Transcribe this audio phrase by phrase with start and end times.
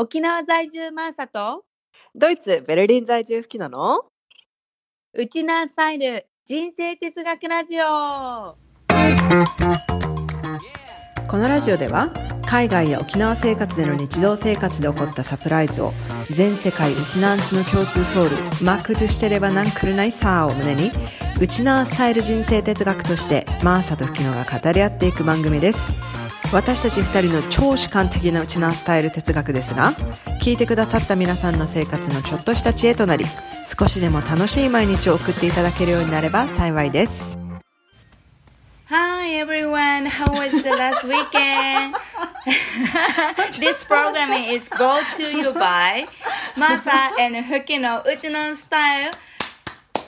[0.00, 1.64] 沖縄在住マーサと？
[2.14, 4.02] ドイツ、ベルリン在住吹きなの？
[5.12, 8.56] ウチナースタイル人生哲学ラジオ。
[11.26, 12.12] このラジオでは
[12.46, 15.92] 海外や沖縄生活での日常生活で起こったサプライズを
[16.30, 20.92] 全世界ウチナーンチの共通ソウルマックとしてればなんくるないさーを胸に
[21.40, 25.92] ウチナースタイル人生哲学としてマーサと吹きのが語り合っていく番組です
[26.50, 29.92] 私たち二人の超主観的なウチナースタイル哲学ですが
[30.40, 33.26] 聞いてくださった皆さんの生活のちょっとした知恵となり
[33.78, 37.38] 少しでも楽しい毎日を送っていただけるようになれば幸いです
[38.86, 41.94] Hi everyone, how was the last weekend?
[43.60, 46.06] this programming is brought to you by
[46.56, 49.10] Masa and Hukino うちのスタイル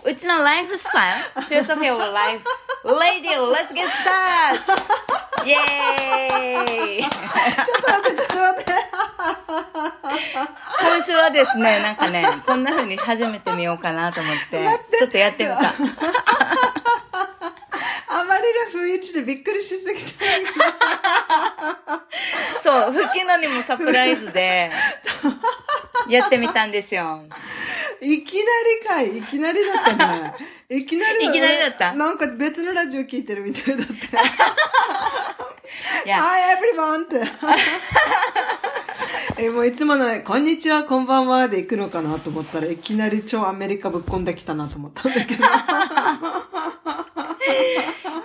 [0.04, 2.42] うちのライフスタイル Philosophy of Life.
[2.84, 4.60] Lady, let's get started!
[5.44, 7.10] イェーイちょっ
[7.82, 8.72] と待ってちょっと待って。
[10.80, 14.66] 今週はですね、なんかね、こんな風に始めてみようかなと思って、
[14.98, 15.74] ちょっとやってみた。
[18.12, 18.42] あまり
[18.74, 20.06] の雰囲気でびっくりしすぎて
[22.60, 24.70] そう、吹きのにもサプライズで、
[26.08, 27.22] やってみたんですよ。
[28.00, 28.46] いきなり
[28.86, 29.18] かい。
[29.18, 30.34] いきなりだったね。
[30.68, 31.92] いきなりいきなりだった。
[31.94, 33.92] なんか別のラジオ聞いてるみたいだった
[36.06, 37.06] Hi everyone!
[39.38, 45.44] え、もういつもの、こんにちは、こんばんはで行くのかなと思ったらいきなり超アメリカぶっ込んできたなと思ったんだけど。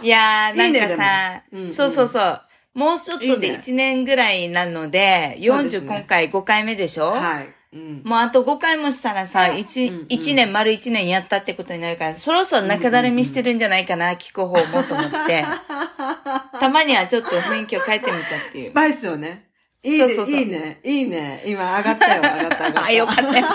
[0.02, 2.42] いやー、ないんいねかさ、でもうんうんそうそうそう。
[2.74, 7.12] もうちょっとでいいね1年ぐらいなので、そうですね40今回5回目でしょ？
[7.12, 7.50] はい。
[7.74, 8.02] うん。
[8.04, 15.44] もうあと5回もしたらさ、うんう 1, ん一年、丸1年やったってことになるから、そろそろ中だるみしてるんじゃないかな、聞く方もと思って。
[16.60, 18.72] たまにはちょっと雰囲気を変えてみたっていうス。
[18.72, 19.46] パイスをね。
[19.84, 21.44] いいね、そうそうそういいね、いいね。
[21.46, 22.84] 今上がったよ、上がった、上がった。
[22.86, 23.48] あ、よかったよ。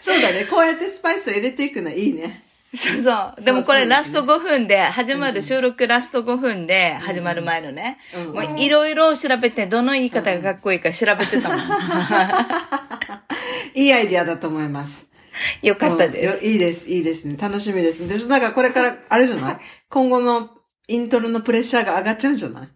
[0.00, 2.44] そうだね、こうやってスパイスを入れていくのいいね。
[2.74, 3.42] そうそう。
[3.44, 7.98] でもこれラスト5分で、始まる収録ラスト5分で、始まる前のね。
[8.16, 11.58] うんもういろいろ調べて、どの言い方がかっこいいか調べてたもん。
[13.74, 15.06] いいアイディアだと思います。
[15.62, 16.44] よかったです。
[16.46, 17.36] いいです、いいですね。
[17.40, 18.16] 楽しみですね。
[18.16, 19.58] で、なんかこれから、あれじゃない？
[19.88, 20.50] 今後の
[20.86, 22.68] イントロのプレッシャーが上がっちゃうんじゃない？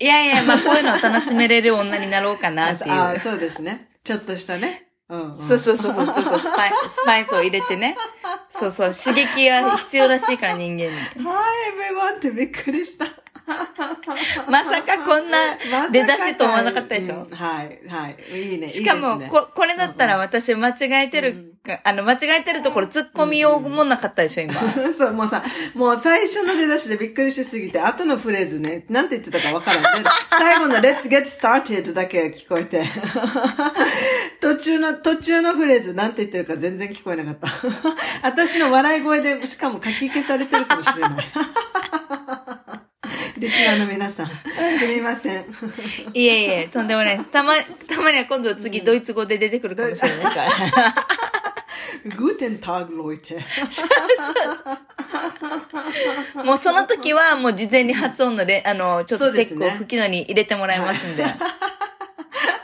[0.00, 2.92] いやいや、まあこういうのを楽しめれる女になろうかなっていう。
[3.00, 3.88] あそうですね。
[4.02, 4.88] ちょっとしたね。
[5.08, 5.40] うん、うん。
[5.40, 7.96] そうそうそうそう、ちょっとスパイ、 スパイスを入れてね。
[8.48, 10.90] そうそう、刺激が必要らしいから人間に。
[11.22, 11.34] Hi
[11.72, 13.06] everyone ってびっくりした。
[14.48, 15.56] まさかこんな
[15.90, 17.26] 出だしと思わなかったでしょ？
[17.30, 18.16] うんはい、はい。
[18.52, 18.68] いいね。
[18.68, 20.74] しかも、いいですねこ、これだったら私間違
[21.04, 24.54] えてるか、あの、間違えてるところ突っ込みようもなかったでしょ、今。
[24.96, 25.42] そう、もうさ、
[25.74, 30.02] もう最初の出だしでびっくりしすぎて、後のフレーズね、なんて言ってたかわからん。
[30.02, 32.82] で 最後の Let's get started だけ聞こえて。
[34.40, 37.48] 途中の、途中のフレーズなんて言ってるか全然聞こえなかった。
[38.22, 41.10] 私の笑い声で、しかも書き消されてるかもしれない。
[43.38, 44.26] リスナーの皆さん、
[44.78, 45.46] すみません。
[46.14, 47.30] いえいえ、とんでもないです。
[47.30, 50.50] たま、たまには今度次ドイツ語で出てくるかもしれないから。
[52.16, 53.38] グーテンターグロイテ。
[56.44, 61.24] もうその時はもう事前に発音のれ、 あの、ちょっとチェックを吹きのに入れてもらいますんで。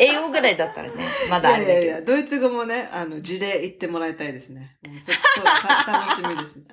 [0.03, 0.95] 英語ぐらいだったらね、
[1.29, 1.73] まいだあれだけど。
[1.73, 4.79] やいやいや、ドイツ語もね、あの、字で言ってもらいたいですね。
[4.89, 6.65] もうそ、そう、た楽しみですね。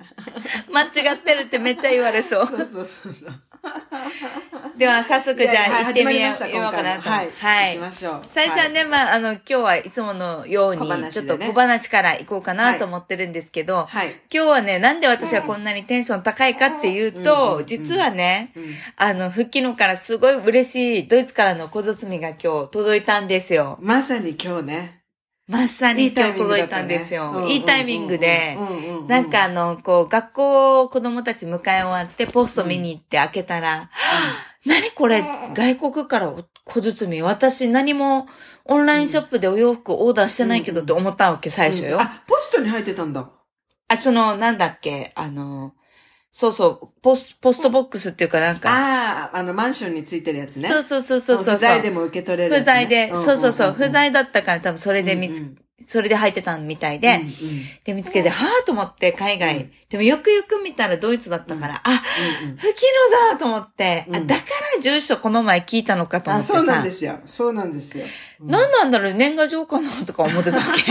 [0.72, 2.46] 間違ってるってめっちゃ言われそう。
[2.46, 3.42] そうそうそうそう。
[4.76, 7.08] では早速じゃあ行ってみようかなと。
[7.08, 14.20] はいはい行きましょう最初はね、まあ、あの、今日はいつものようにちょっと小話から行こうかなと思ってるんですけど、はい。
[14.32, 23.78] 今日はね、なんで私はこんなにテンション高いかっていうとう、ん実はね、うんあの、復帰のからすごい嬉しいドイツからの小包が今日届いたんですよ。
[23.80, 24.97] まさに今日ね。
[25.48, 27.46] まさに今日届いたんですよ。
[27.48, 28.58] いいタイミングで、
[29.06, 33.90] なんかあの、こう、学校子供たち迎え終わってポスト見に行って開けたら、
[34.66, 35.24] 何これ？
[35.54, 38.26] 外国から小包私何も
[38.66, 41.98] オンラインショップでお洋服オーダーしてないけどって思ったわけ、最初よ。
[41.98, 43.30] あ、ポストに入ってたんだ。
[43.88, 45.72] あ、その、なんだっけ、あの、
[46.30, 50.68] そうそう、ポス、ポストボックスっていうかなんか、ああ、あの、マンションについてるやつね。
[50.68, 51.54] そうそうそうそうそう。
[51.54, 52.58] 不在でも受け取れるね。
[52.58, 55.42] 不在で、そうそうそう、不在だだったから多分それで見つ、
[55.86, 57.20] それで入ってたみたいで、
[57.84, 59.72] で見つけて、はぁと思って海外、うん。
[59.88, 62.02] でもよくよく見たらドイツだったから、あ、
[62.58, 64.26] 吹きのだと思って、あ、うん。
[64.26, 64.42] だか
[64.76, 66.58] ら住所この前聞いたのかと思あ、ってさ。
[66.58, 67.20] そうなんで、すよ。
[67.24, 68.04] そうなんですよ。
[68.40, 68.50] うん。
[68.50, 70.82] 何なんだろう、年賀状かなとか思ってたわけ。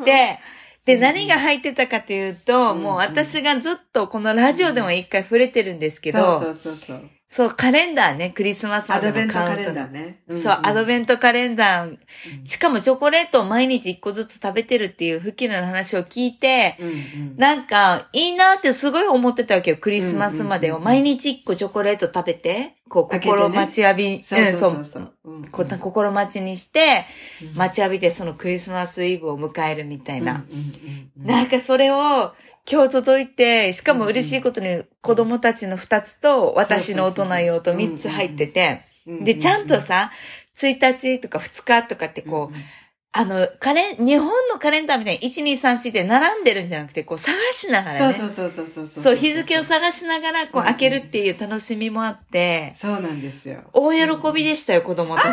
[0.04, 0.38] で、
[0.84, 7.10] で、うん何が入ってたかというと、うんもう私がずっとこのラジオでも一回触れてるんですけど、そうそうそうそう。
[7.32, 10.20] そう、カレンダーね、クリスマスまアドベントでのカウントカレンダーね。
[10.30, 11.96] そう、アドベントカレンダー。
[12.44, 19.76] しかもチョコレートを毎日一個ずつ食べてるっていうフキノの話を聞いて、うんうんなんか、いいなってすごい思ってたわけよ。
[19.76, 20.78] クリスマスまでを。
[20.78, 25.12] うんうんうん毎日一個チョコレート食べて、こう、心待ちわび、そうそうそううんそう。
[25.24, 27.06] うんこ心待ちにして、
[27.42, 30.44] うん待ちわびてそのクリスマスイブを迎えるみたいな。
[30.50, 30.72] うんうん
[31.20, 32.34] うんなんかそれを
[32.70, 40.12] 今日届いて、しかも嬉しいことに子供たちの2つと私の大人用と3つ入ってて、うんで、ちゃんとさ、
[40.56, 42.56] 1日とか2日とかってこう、
[43.12, 48.14] あの、カレン、日本のカレンダーみたいに1、2、3、4で並んでるんじゃなくて、こう探しながらね。
[48.14, 53.62] そうそうそうそうそうそう、日付を探しながらこう開けるっていう楽しみもあって、そうなんですよ。
[53.72, 55.26] 大喜びでしたよ、子供たち。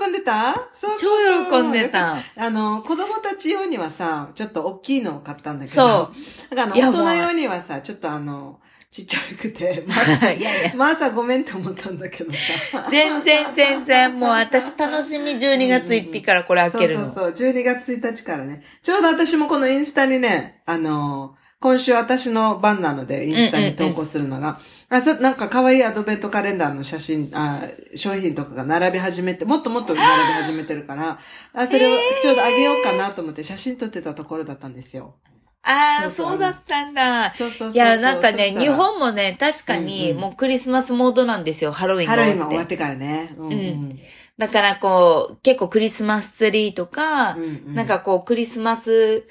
[0.00, 0.54] 喜んでた？
[0.74, 2.16] そうそう超喜んでた。
[2.36, 6.10] あの、子供たち用にはさ、ちょっと大きいのを買ったんだけそど。
[6.50, 8.60] だから大人用にはさ、ちょっとあの、
[8.90, 10.72] ちっちゃくて、まあ、いやいや。
[10.74, 12.88] まあさ、ごめんって思ったんだけどさ。
[12.90, 17.04] 全然全然、もう私楽しみ12月1日からこれ開けるの。
[17.04, 18.64] そうそうそう、12月1日からね。
[18.82, 24.58] ちょうど私もこのインスタにね、あの今週私の番なので、インスタに投稿するのが、
[24.92, 27.62] あそなんか可愛いアドベントカレンダーの写真あ、
[27.94, 31.18] 商品とかが並び始めて、もっともっと並び始めてるから、
[31.52, 35.14] あそれをちょうどあげようかなと思って写真撮ってたところだったんですよ。
[35.62, 37.32] ああ、そうだったんだ。
[37.34, 37.72] そうそうそう。
[37.72, 42.38] いや、なんかね、日本もね、確かにもうクリスマスモードなんですよ、ハロウィンがハロウィン。
[42.38, 43.34] が終わっててからね。
[43.38, 43.98] うんうん
[44.38, 49.24] だからこう、結構クリスマスツリーとか、うんうんなんかこう、クリスマス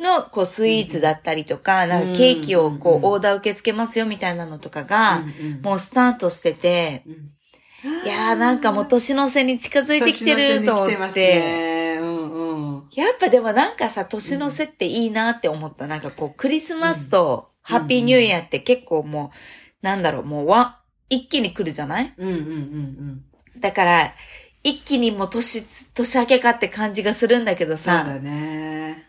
[0.00, 5.24] のこうスイーツだったりとか、なんかケーキをこうオーダー受け付けますよみたいなのとかが、
[5.62, 7.14] もうスタートしてて、うん
[7.82, 11.40] いやーなんかもう年の瀬に近づいてきてると思年の瀬に来てますって。
[11.40, 11.98] ね。
[11.98, 12.88] うんうん。
[12.92, 15.86] やっぱでもなんかさ、年の瀬っていいなって思った。
[15.86, 19.32] なんかこう、クリスマスとハッピーニューイヤーって結構も
[19.82, 22.12] う、なんだろう、もうわ、一気に来るじゃない？
[22.18, 22.48] うんうんうんう
[23.56, 23.60] ん。
[23.60, 24.14] だから、
[24.62, 25.64] 一気にもう年、
[25.94, 29.06] 年明けかって感じがするんだけどさ、そうだね。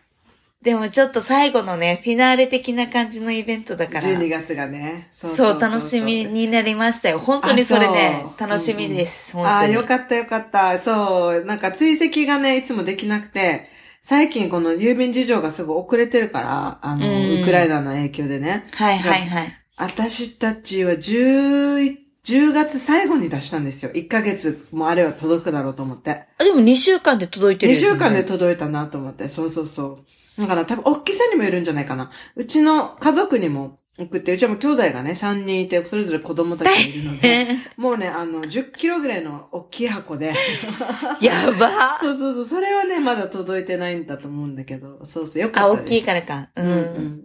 [0.62, 5.08] でもちょっと最後のね、フィナーレ的な感じのイベントだから、12月がね。
[5.12, 7.18] そそう、楽しみになりましたよ。
[7.18, 9.36] 本当にそれね楽しみです。
[9.36, 9.74] ああ、本当に。
[9.74, 10.78] よかったよかった。
[10.78, 13.70] そう、なんか追跡がね、いつもできなくて、
[14.04, 18.64] 最近この郵便事情がすごい遅れてるから、あの、うんウクライナの影響でね。
[18.74, 19.58] はいはいはい。
[19.76, 23.90] 私たちは10、10月最後に出したんですよ。
[23.92, 26.22] 1ヶ月もあれば届くだろうと思って。
[26.38, 29.28] あでも2週間で届いてる2よね週間で届いたなと思って。
[29.28, 30.21] そうそうそう。
[30.38, 32.10] だから多分、大きさにもよるんじゃないかな。
[32.36, 37.46] うちの家族にも送って、うちはもう兄弟がね、3人いて、それぞれ子供たちがいるので、
[37.76, 40.32] もうね、あの、10キロぐらいの大きい箱で、
[41.20, 45.92] やばそうそうそう、それはね、まだ届いてないんだと思うんだけど、そうそう、よかあ、ったです。
[45.92, 46.48] 大きいからか。
[46.56, 46.62] う。
[46.62, 47.22] うんんうん。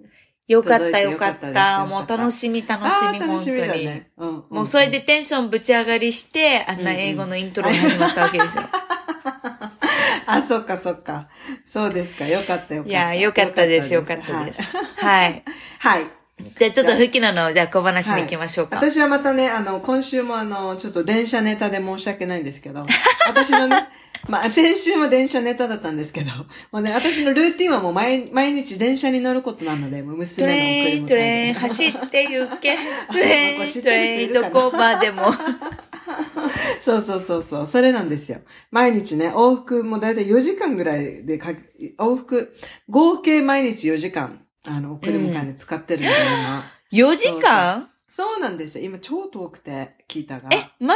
[0.48, 4.02] よかったよかったもう楽しみ楽あしみ、本当に。
[4.50, 8.64] もうそれでテンションぶち上がりして、あんな英語のイントロが始まったわけですよ。
[10.28, 11.30] あ、そっかそっか。
[11.66, 12.28] そうですか。
[12.28, 12.92] よかったよかった。
[12.92, 14.62] いや、よかったです、よかったです。
[14.62, 14.84] はい。
[14.98, 15.44] はい。
[15.80, 16.08] はい。
[16.60, 18.76] じゃあちょっと吹きなの、じゃあ小話に行きましょうか。
[18.76, 22.86] 私はまたね、あの、今週もあの、ちょっと電車ネタで申し訳ないんですけど、
[23.28, 23.88] 私のね、
[24.28, 26.32] まあ、先週も電車ネタだったんですけど、
[26.72, 32.76] もうね、私のルーティンはもう毎毎日電車に乗ることなので、もうト娘の送レイン、り迎トレイえン、走って行け。
[33.08, 35.34] トこレイン、トレイン、どこまでも。
[36.82, 38.40] そうそうそうそう、それなんですよ。
[38.72, 41.50] 毎日ね、往復もだいたい4時間ぐらいでか、
[42.00, 42.54] 往復、
[42.90, 46.10] 合計毎日4時間、あの、送り迎えに使ってるんで、
[46.92, 47.12] 今。
[47.12, 47.90] 4時間？
[48.10, 48.86] そうなんですよ。
[48.86, 50.50] 今超遠くて聞いたが。
[50.52, 50.96] え、前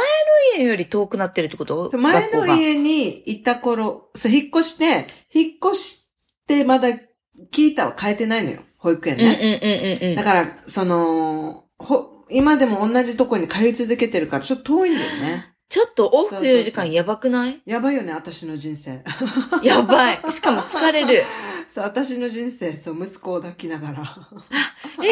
[0.58, 1.90] 家より遠くなってるってこと？
[1.98, 6.08] 前の家にいた頃、そう、引っ越して、引っ越し
[6.46, 6.88] てまだ
[7.50, 8.60] 聞いたは変えてないのよ。
[8.78, 9.60] 保育園うんうんね。
[9.62, 10.16] うんうんうん。
[10.16, 15.54] だから、その、ほ、今でも同じとこに通い続けてるから、ちょっと遠いんだよね。
[15.68, 17.60] ちょっと往復そうそうそう4時間やばくない？
[17.64, 19.02] やばいよね、私の人生。
[19.62, 20.20] やばい。
[20.30, 21.24] しかも疲れる。
[21.68, 24.16] そう、私の人生、そう、息子を抱きながら。
[25.02, 25.06] え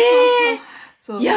[0.54, 0.60] え
[1.00, 1.34] そうそうや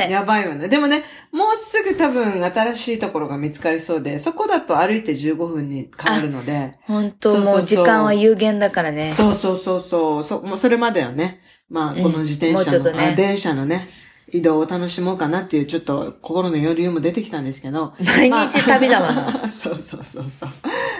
[0.00, 0.66] ばいやばいよね。
[0.68, 6.74] でもね、もうすぐ多分新しいところが見つかりそうで、そこだと歩いて15分に変わるので。
[6.88, 9.14] 本当もう時間は有限だからね。
[9.16, 10.24] そうそうそうそう。
[10.24, 13.86] そもうそれまではね、まあ、うんこの自転車の、もうちょっとねあ電車のね、
[14.32, 17.94] 移動を楽しもうかなっていう、ちょっと心の余裕も出てきたんですけど。
[18.30, 19.22] 毎日旅だわな。
[19.22, 20.48] ま あそうそうそうそう。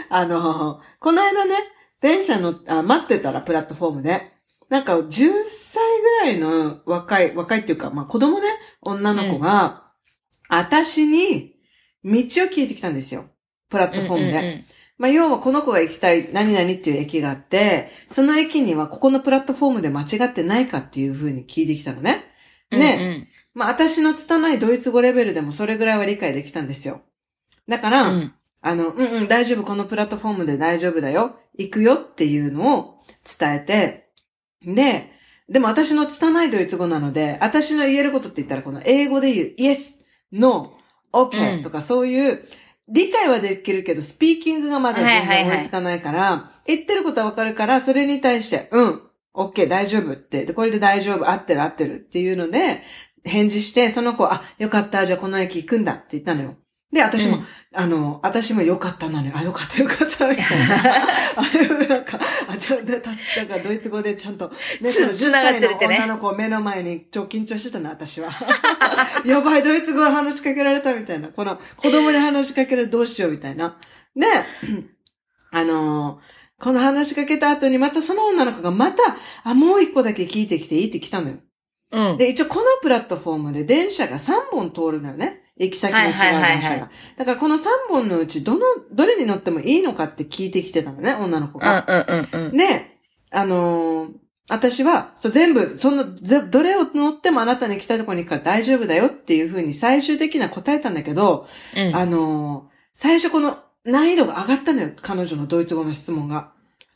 [0.08, 1.56] あの、この間ね、
[2.00, 4.32] 電車のあ、待ってたらプラットフォームで、
[4.68, 8.46] なんか10歳ぐらいの若い、若いっていうか、まあ子供ね、
[8.82, 9.84] 女の子が、
[10.48, 11.56] 私に
[12.04, 12.14] 道を
[12.46, 13.26] 聞いてきたんですよ。
[13.68, 14.32] プラットフォームで。
[14.32, 14.64] うんうんうん
[15.00, 22.29] まあ、要はこの子が行きたい何々っていう駅があって、その駅にはここのプラットフォームで間違ってないかっていう風に聞いてきたのね。
[22.70, 23.28] ね。
[23.54, 27.02] まあ私の拙いドイツ語レベルでもそれぐらいは理解できたんですよ。
[27.68, 28.32] だから、うん。
[28.62, 32.98] あの、うんうん、大丈夫、このプラットフォームで大丈夫だよ、行くよっていうのを
[33.38, 34.10] 伝えて、
[34.62, 35.12] で、
[35.48, 39.94] でも私の拙いドイツ語なので、私の言えることって言ったら、この英語で言う、yes,
[40.30, 40.74] no,
[41.12, 42.44] う OK んとかそういう、
[42.88, 49.02] 理解はできるけど、スピーキングがまだ全然追いつかないから、言ってることはわかるから、それに対して、うん、
[49.34, 52.82] OK、大丈夫って、で、これで大丈夫、合ってる合ってるっていうので、
[53.24, 56.56] 返事して、その子は、あ、よかった、じゃあこの駅行くんだって言ったのよ。
[56.92, 59.32] で、私も、うんあの、私もよかったなのよ。
[59.36, 60.74] あ、よかったよかった、みたいな。
[61.36, 62.18] あなんか、
[62.48, 68.32] あ、ちょ、だ、だなんかドイツ語でちゃんと、ね、つその10繋がって歳の女の子を目の前に超緊張してたの、私は。
[69.24, 71.28] やばい、ドイツ語話しかけられたみたいな。
[71.28, 73.78] この、子供に話しかけるどうしようみたいな。
[74.16, 74.26] で、
[75.52, 79.02] あのーこの話しかけた後にまたその女の子がまた、
[79.44, 81.36] あ、もう一個だけ聞いてきていいって来たのよ。
[81.92, 82.18] うん。
[82.18, 85.40] で、一応このプラットフォームで電車が3本通るのよね。
[85.56, 86.32] 行き先の違う電車が。
[86.32, 88.60] はいはいはいはだからこの3本のうち、どの、
[88.92, 91.84] どれに乗ってもいいのかって聞いてきてたのね、女の子うんが。
[91.88, 92.56] うんうんうん。
[92.56, 92.98] で、
[93.30, 94.10] あのー
[94.52, 101.94] 私は、そう、全部、その、ぜどれを乗ってもあなたに行きたいところに行くから大丈夫だよっていうふうに最終的には答えたんだけど、うん。
[101.94, 106.52] あのー最初この難易度が上がったのよ、彼女のドイツ語の質問が。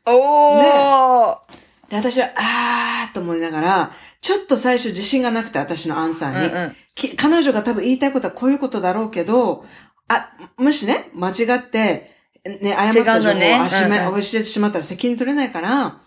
[0.07, 6.53] おー、で、私は、あーと思いながら、ちょっと最初自信がなくて、私のアンサーに。
[6.53, 6.77] うんうん。
[6.95, 9.65] き彼女が多分言いたいことはこういうことだろうけど、
[10.09, 12.15] あ、もしね、間違って、
[12.45, 16.01] ね、誤った情報をねあしまうんうん教えてしまったら責任取れないから、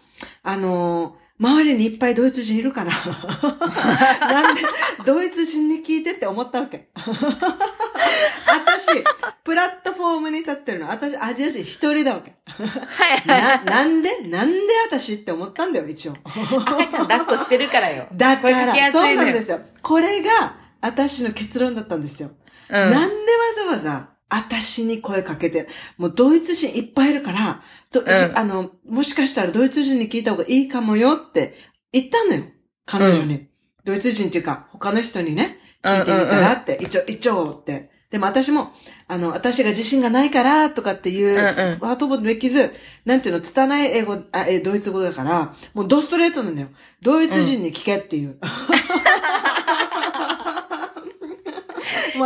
[0.43, 2.91] あのー周りにいっぱいドイツ人いるから。
[4.27, 4.61] なんで、
[5.05, 6.89] ドイツ人に聞いてって思ったわけ。
[6.95, 8.87] 私、
[9.43, 10.89] プラットフォームに立ってるの。
[10.89, 12.33] 私、アジア人一人だわけ。
[13.27, 14.21] な、なんで？
[14.21, 14.57] なんで
[14.89, 16.13] 私って思ったんだよ、一応。
[16.25, 18.07] 赤ちゃん抱っこしてるからよ。
[18.13, 19.61] だから、そうなんですよ。
[19.83, 22.31] これが、私の結論だったんですよ。
[22.69, 22.73] うん。
[22.73, 23.07] なんでわ
[23.55, 25.67] ざわざ、私に声かけて、
[25.97, 31.55] もうドイツ人いっぱいいるから、とんあの、もしかしたらドイツ人に聞いた方がいいかもよって
[31.93, 32.43] 言ったのよ。
[32.85, 33.47] 彼女に。
[33.85, 37.89] ドイツ人っていうか、他の人にね、聞いてみたらって、一応、一応って。
[38.09, 38.71] でも私も、
[39.07, 42.73] あの、私が自信がないから、とかっていう、うんうんワードボードできず、
[43.05, 46.67] なんていうの、拙い英語、あ、え、ドイツ語だから、もうドストレートなのよ。
[47.01, 48.37] ドイツ人に聞けっていう。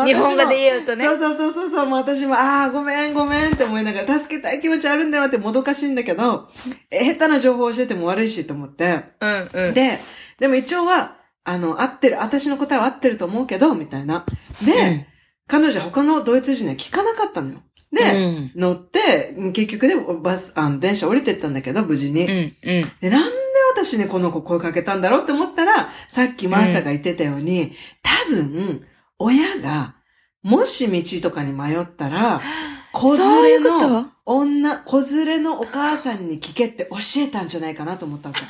[0.06, 6.48] 日本語で言うとねそうそうそうそうそう、もう私も、ああ、ごめん、ごめんって思いながら、助けたい気持ちあるんだよってもどかしいんだけど、
[6.90, 9.04] え下手な情報教えても悪いしと思って。
[9.20, 9.74] うんうん。
[9.74, 10.00] で、
[10.40, 14.26] でも一応は、あの、合ってる、私の答えは合ってると思うけど、みたいな。
[14.64, 15.06] で、うん
[15.48, 17.62] 彼女は他のドイツ人には聞かなかったのよ。
[17.92, 22.24] で、うん乗って、結局でバス、あの、電車降りてったんだけど、無事に。
[22.24, 22.56] うんうん。
[23.02, 23.36] で、なんで
[23.76, 28.86] 私にこの子声かけたんだろうって思ったら、さっきマーサが言ってたように、多分、
[29.22, 29.96] 親が、
[30.44, 32.42] もし道とかに迷ったら、
[32.94, 38.42] 子連れの女、子連れのお母さんに聞けって教えたんじゃないかなと思ったわけ。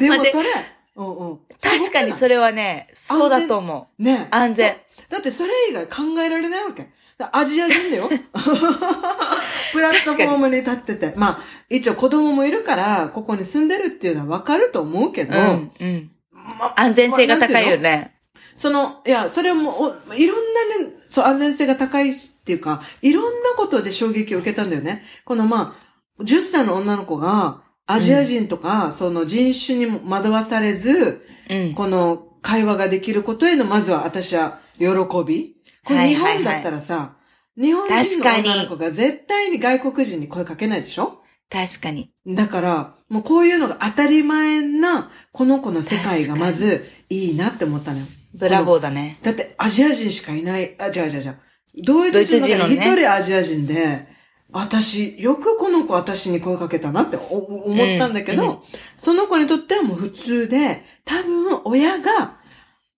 [0.00, 0.50] でもそれ、
[0.96, 1.38] うんうん。
[1.60, 4.02] 確かにそれはね、そうだと思う。
[4.02, 4.26] ね。
[4.30, 4.76] 安全。
[5.08, 6.88] だってそれ以外考えられないわけ。
[7.18, 8.08] だアジア人だよ。
[9.72, 11.12] プラットフォームに立ってて。
[11.16, 11.38] まあ、
[11.68, 16.10] 一応子供もいるから、ここに住んでるっていうのはわかると思うけど、うんうん。
[16.32, 18.14] ま安全性が高いよね。
[18.58, 20.36] その、いや、それも、おいろん
[20.80, 25.04] なね、そう、安全性が高いっていうか、いろんなことで衝撃を受けたんだよね。
[25.24, 25.76] このま
[26.18, 31.74] あ、10歳の女の子が、アジア人とか、その人種にも惑わされず、うん。
[31.74, 34.86] この会話ができることへの、まずは私は喜
[35.24, 35.56] び。
[35.84, 37.16] これ日はいはいはい本だったらさ、
[37.56, 41.22] 日本人の女の子が絶対に外国人に声かけないでしょ？
[41.48, 42.10] 確かに。
[42.26, 48.06] だから、もうこういうのが当たり前な、この子の世界がまずいいなって思ったのよ。
[48.34, 49.18] ブラボーだね。
[49.22, 51.36] だってアジア人しかいない、あ、じゃあじゃあじゃあ、
[51.84, 54.06] ドイツ人の一人アジア人で、
[54.50, 58.58] 私、よくこの子私に声かけたなってお思ったんだけど、うんうん
[58.96, 62.38] その子にとってはもう普通で、多分親が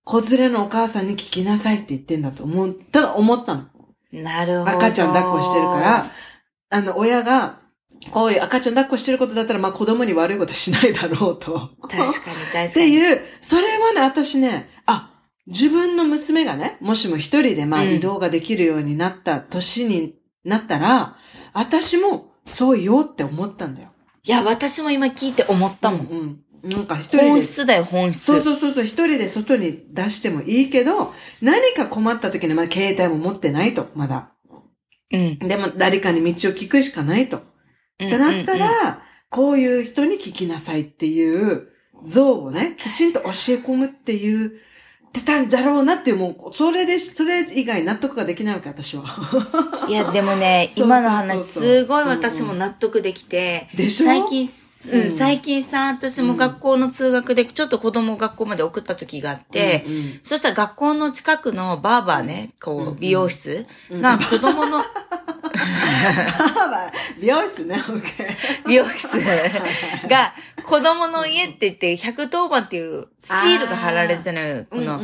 [0.04, 3.64] 子連れのお母さんに聞きなさいって言ってんだと思ったら思ったの。
[4.12, 4.70] なるほど。
[4.70, 6.06] 赤ちゃん抱っこしてるから、
[6.70, 7.60] あの、親が、
[8.12, 11.70] こういう赤ちゃん抱っこしてることだったら、まあ子供に悪いことはしないだろうと。
[11.82, 12.66] 確かに確かに。
[12.66, 15.10] っていう、それはね、私ね、あ、
[15.46, 21.16] 自分の娘がね、もしも一人でまあうん移動ができるようになった年になったら、
[21.52, 23.90] 私もそうよって思ったんだよ。
[24.24, 26.00] いや、私も今聞いて思ったもん。
[26.00, 26.70] うんうん。
[26.70, 27.28] なんか一人で。
[27.30, 28.24] 本質だよ、本質。
[28.24, 34.32] そうそうそうそう、一人で外に出してもいいけど、何か困った時にまだ携帯も持ってないと、まだ。
[35.12, 35.38] うん。
[35.38, 37.38] でも誰かに道を聞くしかないと。
[37.38, 37.42] っ
[37.98, 41.68] てなったうんうんうん、ら、こういう人に聞きなさいっていう
[42.04, 44.52] 像をね、きちんと教え込むっていう、
[45.10, 49.04] ってたんだろうなっていう、もう、それで、それ以外納得ができないわけ、私は。
[49.88, 54.06] いや、でもね、 今の話、すごい私も納得できて、でしょ？
[54.06, 54.48] 最近、
[54.92, 55.16] うんうん。
[55.18, 64.82] 最近さ、私も学校の通学で、ちょっと子供を学校まで送った時があって、うんうんそしたら学校の近くのバーバーね、こうんう、美容室が子供の、
[67.20, 68.68] 美容室ね、オッケー。
[68.68, 69.18] 美容室
[70.08, 75.00] が子供の家って言って110番っていうシールが貼られてたのよ、この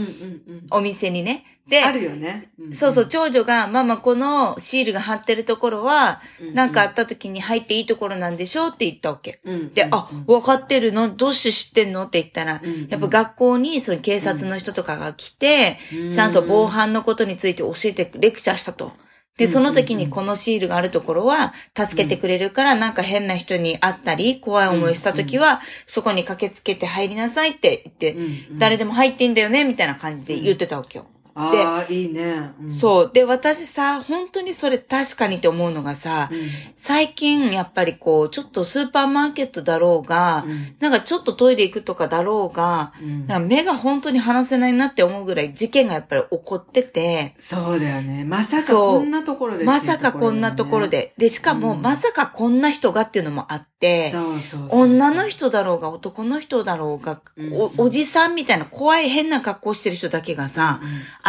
[0.70, 1.44] お店にね。
[1.68, 2.50] で、あるよね。
[2.62, 9.40] んそうそう、長女が、ママこのシールが貼ってるところは、うんなんかあった時に入っていいところなんでしょうって言ったわけ。
[9.44, 11.08] うんで、あ、わかってるの？
[11.16, 12.04] どうして知ってんの？
[12.04, 18.92] って言ったらうんうん、やっぱ学校にその警察の人とかが来てうん、ちゃんと防犯のことについて教えてレクチャーしたと。
[19.36, 28.16] で、その時にこのシールがあるところは助けてくれるから、なんか変な人に会ったり、怖い思いした時は、そこに駆けつけて入りなさいって言って、
[28.58, 31.06] 誰でも入っていいんだよね、みたいな感じで言ってたわけよ。
[31.38, 32.50] ああ、いいね。
[32.62, 32.72] うん。
[32.72, 33.10] そう。
[33.12, 36.38] で、私さ、本当にそれ確かにって思うのがさ、うん。
[36.76, 40.76] 最近やっぱりこう、ちょっとスーパーマーケットだろうが、うん。
[40.80, 43.26] なんかちょっとトイレ行くとかだろうが、うん。
[43.26, 48.24] なんか目が本当に離せないなって思うぐらい事件がやっぱり起こってて、そうだよね。
[48.24, 51.12] まさかこんなところでっていうまさかこんなところで。
[51.18, 51.82] で、しかも、うん。
[51.82, 57.52] まさかこんな人がっていうのもあって、そうそうそう女の人だろうが男の人だろうが、うん。
[57.52, 60.80] おおじさんみたいな怖い変な格好してる人だけがさ、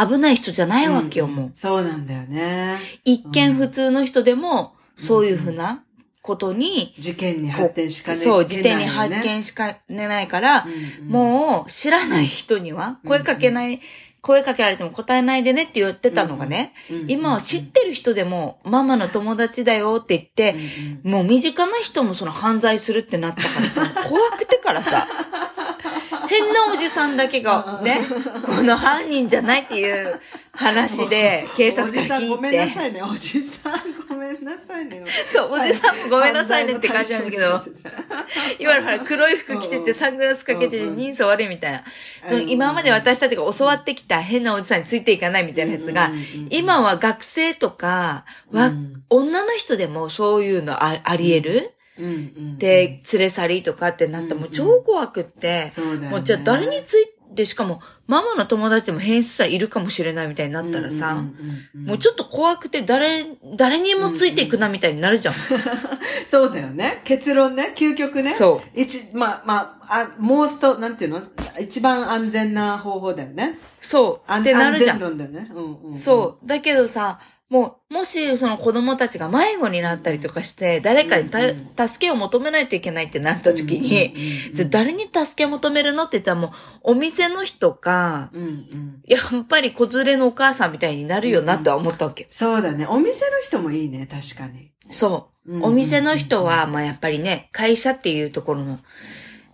[0.05, 1.51] 危ない人じゃないわけよ、もう。
[1.53, 2.77] そうなんだよね。
[3.03, 5.83] 一見普通の人でも、そういうふうな
[6.21, 9.15] ことに、事件に発展しかねそう、時点にいけないよね。
[9.17, 10.65] 発見しかねないから、
[11.07, 13.79] もう知らない人には声かけない、
[14.21, 16.73] 声かけられても答えないでねって言ってたのがね、
[17.07, 20.55] 今は知ってる人でも、ママの友達だよって言って、
[21.03, 25.07] もう身近な人もその犯罪するってなったからさ、怖くてからさ、
[26.27, 28.01] 変なおじさんだけがね、
[28.45, 30.19] この犯人じゃないっていう
[30.53, 33.01] 話で警察から聞いおじさんごめんなて、さいね。
[33.03, 35.03] おじさんごめんなさいね。
[35.31, 37.63] そう、おじさんもごめんなさいねって感じなんだけど、いわ
[38.59, 41.83] ゆるほら黒い服着ててサングラスかけてて人相悪いみたいな。
[42.31, 42.49] うん。
[42.49, 46.11] 今まで私たちが教わってきた変なおじさんについていかないみたいなやつが
[46.49, 48.25] 今は学生とか
[49.09, 51.71] 女の人でもそういうのああり得る？
[52.57, 61.23] で、連れ去りとかってなったらもう超怖くって、そうだよねもうじゃあ誰について、しかもママの友達でも変質者いるかもしれないみたいになったらさ、
[61.75, 65.33] もうちょっと怖くて誰、誰にもついていくなみたいになるじゃん。
[65.35, 65.39] と。
[66.25, 67.01] そうだよね。
[67.03, 67.73] 結論ね。
[67.75, 68.33] 究極ね。
[68.33, 68.79] そう。
[68.79, 71.21] 一、まあ、まあ、あ、モースト、なんていうの？
[71.59, 73.59] 一番安全な方法だよね。
[73.81, 74.31] そう。
[74.31, 75.09] 安ってなるじゃん安全。
[75.09, 75.51] 論だよね。
[75.53, 75.97] うんうん。
[75.97, 76.47] そう。
[76.47, 84.13] だけどさ、もう、もしその子供たちが迷子になったりとかして、誰かに助けを求めないといけないってなった時に、
[84.53, 86.51] じゃあ誰に助けを求めるのって言ったらもう、
[86.83, 89.01] お店の人か、うんうん。
[89.07, 92.27] やっぱり子連れのお母さんみたいになるよなとは思ったわけ。
[92.29, 92.85] そうだね。
[92.85, 94.07] お店の人もいいね。
[94.07, 94.71] 確かに。
[94.89, 95.51] そう。
[95.53, 98.79] うんお店の人は、まあやっぱりね、会社っていうところの、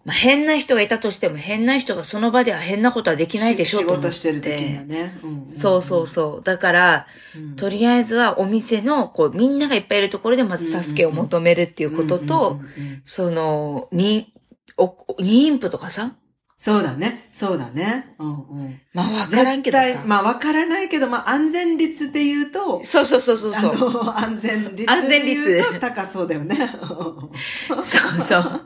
[0.06, 5.18] まあ変な人がいたとしても、変な人がその場では変なことはできないでしょ仕と思って事してる時にはね。
[5.24, 6.44] うんんそうそうそう。
[6.44, 14.34] だから、うんとりあえずはお店の、こう、みんながいっぱいいるところでまず助けを求めるっていうことと、うんうんうんうんその、に、
[14.78, 14.88] お、
[15.20, 16.16] 妊婦とかさ、
[16.64, 17.28] そうだね。
[17.30, 18.16] そうだね。
[18.18, 18.32] うんう
[18.64, 18.80] ん。
[18.94, 20.02] まあわからんけどさ。
[20.06, 23.54] まあわからないけど、まあ安全率で言うと、そうそうそうそう
[24.16, 26.74] 安全率安全で率高そうだよね。
[27.68, 28.62] そうそう。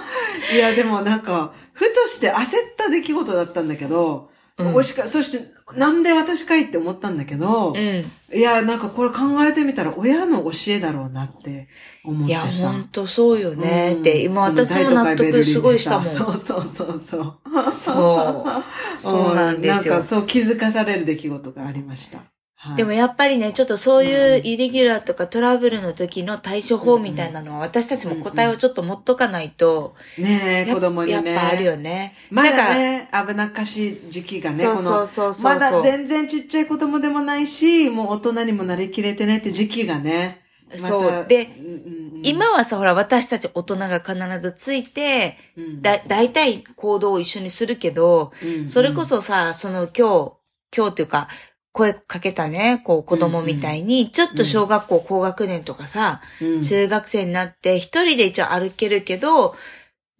[0.54, 4.30] いや、でもなんか、ふとして焦った出来事だったんだけど、
[4.70, 8.04] うんおしか、そして、なんで私かいって思ったんだけど、うん。
[8.36, 11.68] いや、なんかこれ考えてみたら親の教えだろうなって
[12.04, 12.46] 思ってさ。
[12.46, 13.92] いや、ほんとそうよね。
[13.94, 16.14] うんって、今私も納得すごいしたもん。
[16.14, 17.34] そうそうそうそう。
[17.72, 18.96] そう。
[18.96, 20.08] そうなんですよなんか。
[20.08, 22.31] そう気づかされる出来事がありました。
[22.64, 31.32] はいでもやっぱりね、ちょっとそういうイレギュラーとかトラブルの時の対処法みたいなのは私たちも答えをちょっと持っとかないと、ねえ、子供にね。
[31.32, 32.14] やっぱあるよね。
[32.30, 35.42] まだね、危なっかしい時期がね、そうこの、そうそうそう。
[35.42, 40.44] まだ全然ちっちゃい子供でもないし、もう大人にもなりきれてねって時期がね。
[40.76, 41.26] そう。
[41.26, 50.32] で、うんうんうん今はさ、ほら、私たち大人が必ずついて、うんだ、大体行動を一緒にするけど、うんそれこそさ、その今日、
[50.74, 51.26] 今日っていうか、
[51.72, 56.62] 声かけたね、こう子供みたいに、ちょっと小学校高学年とかさ、うん。
[56.62, 59.54] 中学生になって一人で一応歩けるけど、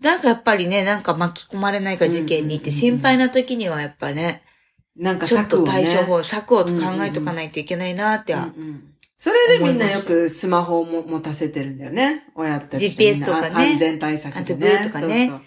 [0.01, 4.43] なんかやっぱりね、なんか巻き込まれないか事件にって心配な時にはやっぱね、
[4.97, 8.53] なんかちょっと対処法、策を考えとかないといけないなっては。
[8.57, 8.89] うんうん
[9.23, 12.25] それでみんなよくスマホをも持たせてるんだよね。
[12.35, 13.55] 親たち GPS とかね。
[13.55, 14.79] 安全対策でね。
[14.81, 15.29] あとブーとかね。
[15.29, 15.47] そうそう。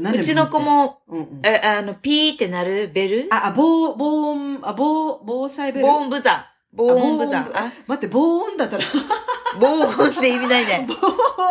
[0.00, 3.28] なんでうちの子、も、うんうん、え、あの、ピーってなるベル？
[3.32, 5.86] あ、あ、防、防音、あ、防、防災ベル？
[5.86, 6.42] 防音ブザー。
[6.72, 7.50] 防音ブザー。
[7.52, 8.84] あ、待って、防音だったら、
[9.58, 10.86] 防音って意味ないね。
[10.88, 10.94] 防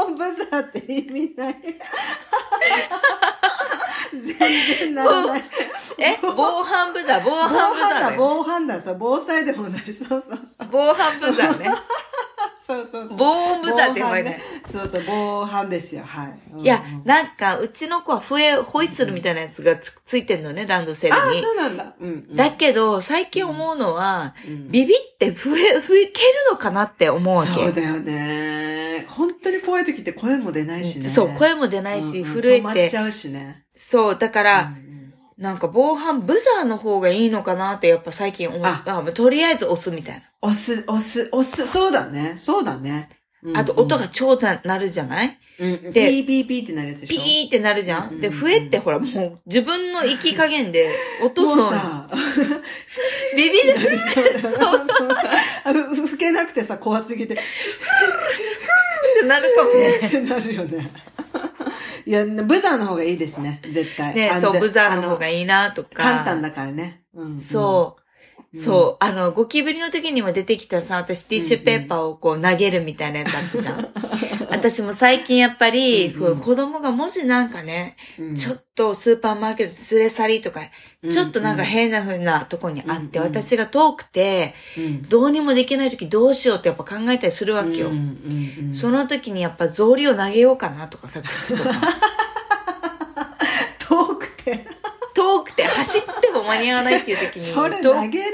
[0.06, 1.56] 音ブザーって意味ない。
[4.14, 4.24] 全
[4.80, 5.44] 然ならない。
[5.98, 8.18] え防犯ブザー、防防犯ブザ犯だ、ーだよ。
[8.18, 9.82] 防犯だ、そう、防災でもない。
[9.94, 10.42] そうそうそう。
[10.72, 11.70] 防犯ブザーね。
[12.68, 13.18] そうそうそう。
[13.18, 14.42] 防音ブザーって言われない。
[14.72, 16.40] そうそう、防犯ですよ、はい。
[16.54, 21.42] うんいやうん、なんか、うちの子は笛、ホイッスルみたいなやつがつついてんのね、ランドセルあ、に。
[21.42, 21.94] そうなんだ。
[22.00, 22.36] うん、うん。
[22.36, 27.52] だけど、最近思うのは、うんビビって笛、吹けるのかなって思うわけ。
[27.52, 29.06] そうだよね。
[29.10, 31.08] 本当に怖い時って声も出ないしね。
[31.08, 32.98] そう、声も出ないし、うんうん震えて止まっち。
[32.98, 33.66] ゃうしね。
[33.76, 34.72] そう、だから、
[35.38, 38.62] なんか防犯ブザーの方がいいのかなってやっぱ最近思う。
[38.64, 42.34] ああとりあえず押すみたい押す、押す、押す、そうだね。
[42.38, 43.10] そうだね。
[43.56, 45.38] あと音が、超ななるじゃない？
[45.58, 47.22] うんうん、でピーピーピーってなるやつでしょ？
[47.22, 50.90] ピーってなるじゃうんんで、笛ってほらもう自分の息加減で
[51.24, 52.08] 音のもうさ、
[53.38, 55.10] ビビるそうだそうそう
[55.64, 57.40] あふ吹けなくてさ、怖すぎて、っっ
[59.22, 60.10] てなるかもね。
[60.10, 60.92] てなるよね。
[62.06, 64.14] いや、ブザーの方がいいですね、絶対。
[64.14, 65.90] ね、そう、ブザーの方がいいなとか。
[66.04, 67.04] 簡単だからね。
[67.14, 68.02] うんそう。
[69.00, 73.88] あの、ゴキブリの時にも出てきたさ、私ティッシュペーパーをこう投げるみたいなやつあったじゃん。
[74.50, 80.62] 私も最近やっぱり、うんうん子供がもしなんかね、うんちょっとスーパーマーケット連れ去りとか、
[81.04, 87.88] うんちょっとなんか変な風なとこにあって、うんうん私が遠くて、うんどうにもできない時どうしようってやっぱ考えたりするわけよ。
[87.88, 91.72] うんうんうんその時にやっぱ草履を投げようかなとかさ、靴とか。
[93.80, 94.66] 遠くて。
[95.16, 97.46] 遠くて走っても間に合わないっていう時に。
[97.54, 98.34] それと投げれる？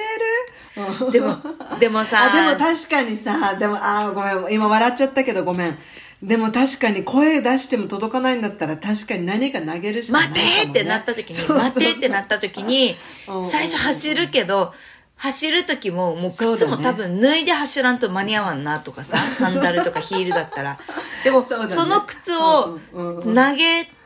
[1.04, 1.38] うんでも、
[1.80, 5.78] でもさ、あ、でも確かにさ、でも、あーごめん、今笑っちゃったけどごめん。
[6.24, 10.44] でも確かに声出しても届かないんだったら確かに何か投げるしかないかも、ね。
[10.44, 12.96] 待てってなった時に、待てってなった時に
[13.28, 14.74] うん、最初走るけど、
[15.18, 20.80] 走る時も、もう靴も多分脱いで走らんと間に合わんなとかさ、サンダルとかヒールだったら。
[21.24, 23.34] でも、その靴をうんう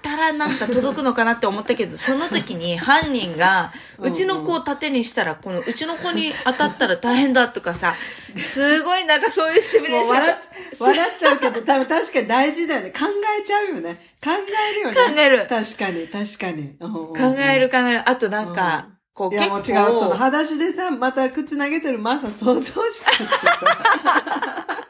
[0.05, 7.95] んうん投げたらなんか届くのかなって思ったけど、その時に犯人が、うちの子を盾にしたら、このうちの子に当たったら大変だとかさ、
[8.37, 10.35] すごいなんかそういうシミュレーション笑っ
[10.79, 12.89] 笑っちゃうけど、多分確かに大事だよね。
[12.91, 13.05] 考
[13.39, 14.15] えちゃうよね。
[14.23, 14.95] 考えるよね。
[14.95, 16.75] 考える確かに、確かに。
[16.79, 18.09] 考える考える。
[18.09, 19.79] あとなんか、こういや結構。
[19.79, 24.84] もう違う、その裸足でさ、また靴投げてるマサ想像しちゃって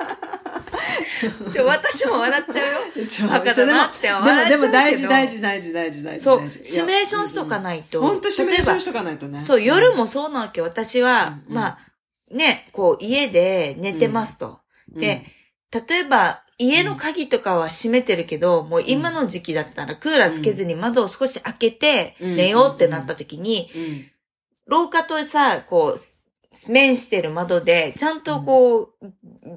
[1.51, 2.63] ちょ私も笑っちゃ
[2.97, 3.07] うよ。
[3.09, 3.27] さ。
[3.27, 6.23] バカだなって笑っちゃうけどでも、でも大事、大事、大事、大事、大事。
[6.23, 8.01] そうシミュレーションしとかないと。
[8.01, 9.41] 本当シミュレーションし例とかないとね。
[9.41, 10.61] そう、夜もそうなわけ。
[10.61, 11.79] 私は、うんまあ、
[12.31, 14.59] ね、こう、家で寝てますと。
[14.93, 15.25] うん、で、
[15.71, 24.05] 例えば、家の鍵とかは閉めてるけど、もう今の時期だったらクーラーつけずに窓を少し開けてうん寝ようってなった時に、うん、
[24.67, 25.99] 廊下とさ、こう、
[26.67, 28.89] 面してる窓で、ちゃんとこう、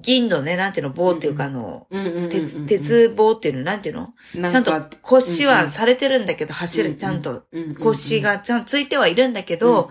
[0.02, 1.86] 銀のね、なんていうの、棒っていうかあの、
[2.30, 4.12] 鉄、、鉄棒っていうの、なんていうの？
[4.34, 7.44] ちゃんとか腰はされてるんだけど、走る、ちゃんと。
[7.52, 9.90] うん腰、がちゃんとついてはいるんだけど、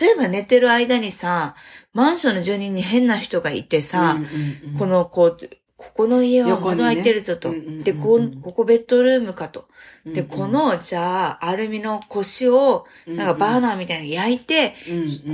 [0.00, 1.54] 例えば寝てる間にさ、
[1.92, 4.18] マンションの住人に変な人がいてさ、
[4.78, 5.38] この、こう、
[5.88, 7.50] ここの家は窓開いてるぞと。
[7.50, 7.84] うんうんうんうん。
[7.84, 9.66] で、こう、ここベッドルームかと。
[10.06, 10.26] で、うん。
[10.26, 14.74] この、じゃあ、アルミの腰を、なんかバーナーみたいに焼いて、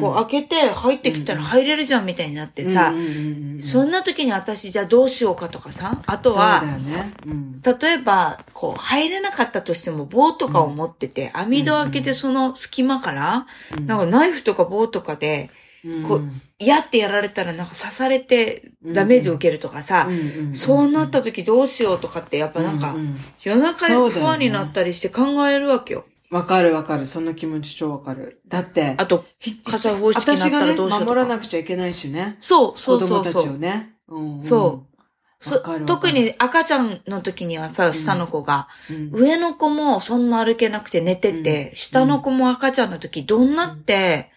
[0.00, 2.92] こう開けて入ってきたら入れるじゃんみたいになってさ、
[3.62, 7.12] そんな時に私じゃあどうしようかとかさ、あとは、よね。
[7.26, 7.60] うん。
[7.62, 13.46] 例えば、こう、入れなかったとしても棒とかを持ってて、網戸開けてその隙間から、
[13.86, 15.50] なんかナイフとか棒とかで、
[16.06, 16.22] こう
[16.58, 20.08] 嫌ってやられたらなんか刺されてダメージを受けるとかさ、
[20.52, 26.04] そうなった時どうしようとかってやっぱなんかう、ん夜中でそうだよね不安になったりして考えるわけよ。
[26.30, 27.06] わかるわかる。
[27.06, 28.40] その気持ち超わかる。
[28.46, 31.14] だって、あと、火災報知器になったらどうしようとか。
[31.14, 32.36] 守らなくちゃいけないしね。
[32.38, 33.48] そう、そうそう子供たち。
[33.48, 33.94] をね。
[34.40, 34.89] そう
[35.86, 39.10] 特に赤ちゃんの時にはさ、下の子が、うん。
[39.12, 41.76] 上の子もそんな歩けなくて寝てて、うん。
[41.76, 44.30] 下の子も赤ちゃんの時どんなって、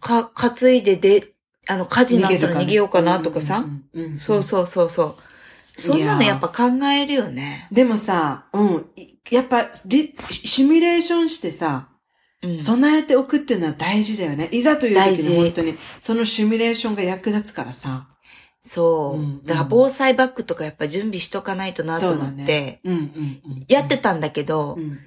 [0.00, 1.32] か、担いでで、
[1.68, 3.64] あの、火事になったら逃げようかなとかさ。
[4.12, 5.80] そうそうそうそう。
[5.80, 7.68] そんなのやっぱ考えるよね。
[7.70, 11.88] でもさ、うん、いやっぱリ、シミュレーションしてさ、
[12.42, 12.60] うん。
[12.60, 14.48] 備えておくっていうのは大事だよね。
[14.50, 18.08] いざという時に本当に、そのシミュレーションが役立つからさ。
[18.64, 19.20] そう。
[19.20, 23.64] うんだから防災バッグとかやっぱ準備しとかないとなと思って、ねうんうんうん。
[23.68, 24.98] やってたんだけど、うんうん。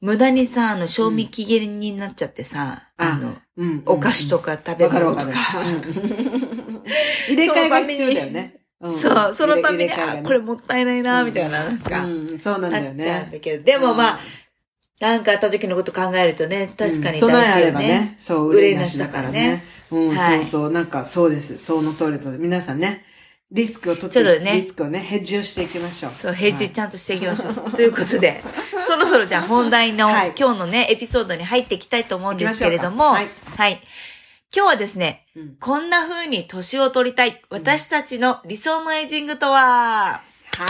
[0.00, 5.32] 無駄にさ、あの、賞味期限になっちゃってさ、ああの、うんうんお菓子とか食べ物とか。
[7.28, 8.60] 入れ替えが必要だよね。
[8.86, 13.28] んそう、そのために、ねあ、これもったいないな、みたいな、なんか、うん、そうなんだよなっちゃうんね。
[13.32, 14.18] だけど、でもまあ、
[15.00, 18.16] なんかあった時のこと考えるとね、確かにうん備えあ大事よればねね。。
[18.20, 19.64] そう、憂い憂いなしだからね。
[19.90, 20.70] うん、はいそうそう。
[20.70, 21.58] なんか、そうです。
[21.58, 22.30] その通りと。
[22.30, 23.04] 皆さんね、
[23.50, 26.12] リスクを取って、ちょっとねリスクをね、ヘッジをしていきましょう。
[26.12, 27.70] そう、平はい地ちゃんとしていきましょう。
[27.72, 28.42] ということで、
[28.86, 33.80] そろそろじゃあ本題の、はい今日のね、エピソードに入っていきたいと思うんですけれども、行はきましょうい。
[34.54, 40.22] 今日はですね、うんこんな風に年を取りたい、私たちの理想のエイジングとは、
[40.56, 40.66] は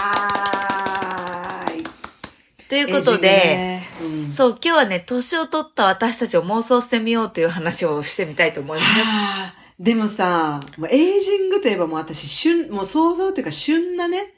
[1.53, 1.58] ーい。
[2.69, 8.91] ということで、ねうんそう、今日はね、年を取った私たちを妄想してみようという話をしてみたいと思います。
[8.91, 9.05] は
[9.47, 14.35] あでもさ、もうエイジングといえばもう私、旬、もう想像というか旬なね、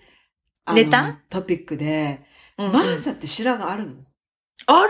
[0.75, 1.19] ネタ？
[1.31, 2.21] トピックで、
[2.59, 3.95] うんうんマーサって白髪あるの？
[4.67, 4.87] あ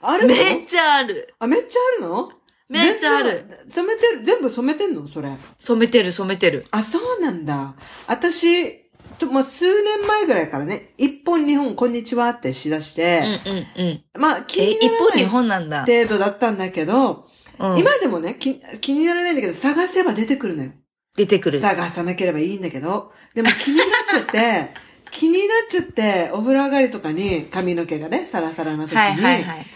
[0.00, 0.34] あるの？
[0.34, 2.32] るめっちゃあるあ、めっちゃあるの？
[2.70, 3.46] めっちゃある。
[3.68, 5.06] 染めてる、全部染めてんの？
[5.06, 5.28] それ。
[5.58, 6.64] 染めてる染めてる。
[6.70, 7.74] あ、そうなんだ。
[8.06, 8.83] 私、
[9.18, 13.40] とまあ、数年前ぐらいからね、一本二本こんにちはってしだしうんて、
[13.76, 14.20] うんうん。
[14.20, 15.80] まあ、気え、に一本二ならない本なんだ。
[15.86, 17.26] 程度だったんだけど、
[17.58, 20.72] うん今でもね気、気にならないんだけど、探せば出てくるのよ。
[21.16, 21.60] 出てくる。
[21.60, 24.70] 探さなければいいんだけど、でも気になっちゃって、
[25.12, 29.66] 気になっちゃって、お風呂上がりとかに髪の毛がね、サラサラな時に、はいはいはい。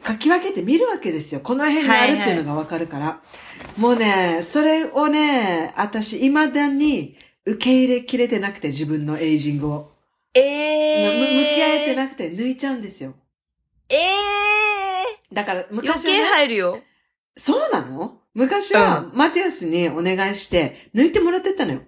[0.00, 1.40] かき分けて見るわけですよ。
[1.40, 3.20] この辺にあるっていうのがわかるから。
[3.76, 9.92] もうね、それをね、私、未だに受け入れきれてなくて、自分のエイジングを。
[10.34, 11.50] えむえー。
[11.50, 13.14] 向き合えてなくて抜いちゃうんですよ。
[13.88, 15.66] ええだからー。
[15.70, 16.80] 余計昔はね、入るよ。
[17.36, 18.20] そうなの？
[18.34, 21.80] 昔は、マティアスにお願いして、抜いてもらってたのよ。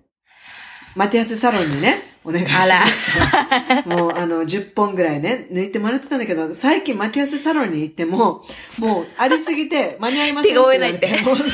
[0.94, 3.88] マティアスサロンにね、お願いしますと。
[3.96, 8.44] もう、あの、10本ぐらいね、抜いてもらってたんだけど、最近マティアスサロンに行っても、
[8.78, 11.44] もう、ありすぎて、 間に合いません手が負えないってもう、もう拒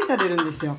[0.00, 0.78] 否、されるんですよ。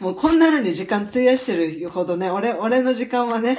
[0.00, 3.56] もう、こんなのに時間費やしてるほどね、俺、俺の時間はね、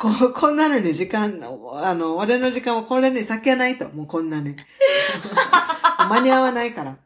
[0.00, 1.40] こうこんなのに時間、
[1.82, 4.54] あの、俺の時間はこれに避けないと、もうこんなに。
[6.08, 6.96] 間に合わないから。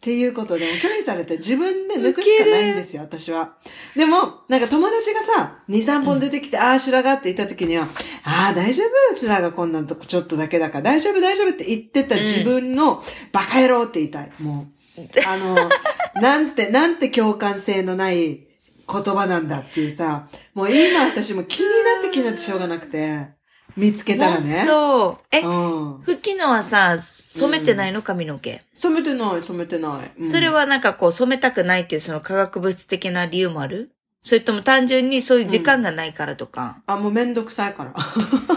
[0.00, 3.56] っていうことで、もう拒否されて自分で抜くしかないんですよ、私は。
[3.94, 7.86] でも、なんか友達がさ、2、3本出てきて、ああ、白髪って言った時には、
[8.24, 9.14] ああ、大丈夫？
[9.14, 11.20] 白髪こんなんとこちょっとだけだから、大丈夫？
[11.20, 11.50] 大丈夫？
[11.50, 14.32] って言ってた自分の、バカ野郎って言いたい。
[14.40, 15.54] もう、あの、
[16.22, 18.46] なんて、なんて共感性のない
[18.90, 23.38] 言葉なんだっていうさ、もう今私も気になって気になってしょうがなくて、
[23.76, 24.64] 見つけたらね。
[24.66, 25.26] そう。
[25.30, 26.02] え、うん。
[26.02, 28.62] 吹きのはさ、染めてないの髪の毛？
[28.74, 30.10] 染めてない、染めてない。
[30.18, 33.92] うんそれはなんかこう染めたくないっていうその化学物質的な理由もある？
[34.22, 36.82] それとも単純にそういう時間がないからとか？
[36.86, 37.92] あ、もうめんどくさいから。
[37.94, 38.04] あ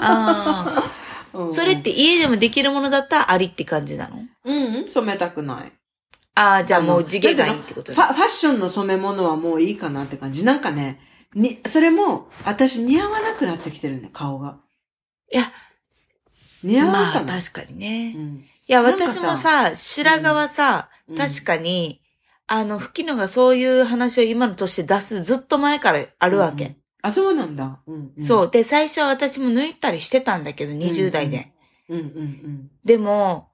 [0.01, 0.83] あ。
[1.33, 4.19] うんうんそれって家でもできるものだったらありって感じなの？
[4.45, 5.71] うん、うん、染めたくない。
[6.35, 10.45] ああ、じゃあもうの地毛がいいってことファファッションの染め物はもういいかなって感じ。
[10.45, 10.99] なんかね、
[11.33, 14.59] に、それも、私似合わなくなってきてるね、顔が。
[15.33, 15.51] いや、
[16.63, 17.41] 似合わまあんかな。
[17.41, 18.11] 確かにね。
[18.11, 18.45] いうん。
[18.67, 22.01] や、なんかさ私もさ、白髪はさ、うん確かに、
[22.47, 26.65] あの、吹きのがそういう話を今の年で出すずっと前からあるわけ。
[26.65, 27.81] うんあ、そうなんだ。
[27.85, 28.25] うん、うん。
[28.25, 28.49] そう。
[28.49, 31.51] で、最初は私も抜いたりしてたんだけど、20代で。
[31.89, 32.71] うんうんうん。
[32.85, 33.49] でも、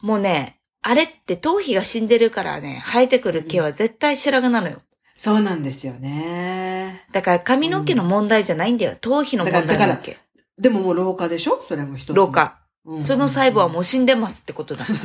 [0.00, 4.80] もうね、あれって頭皮が死んでるからね、生えてくる毛は絶対白髪なのよ。
[5.14, 7.04] そうなんですよね。
[7.12, 8.96] だから髪の毛の問題じゃないんだよ。
[8.96, 10.16] 頭皮の問題なわけ。
[10.58, 11.60] でももう老化でしょ？
[11.62, 12.16] それも一つ。
[12.16, 12.58] 老化。
[12.84, 13.02] うん。
[13.02, 14.86] その細胞はもう死んでますってことだ。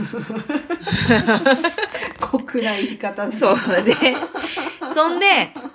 [2.20, 3.56] 酷な言い方だそう。
[3.84, 3.96] で、
[4.94, 5.26] そんで、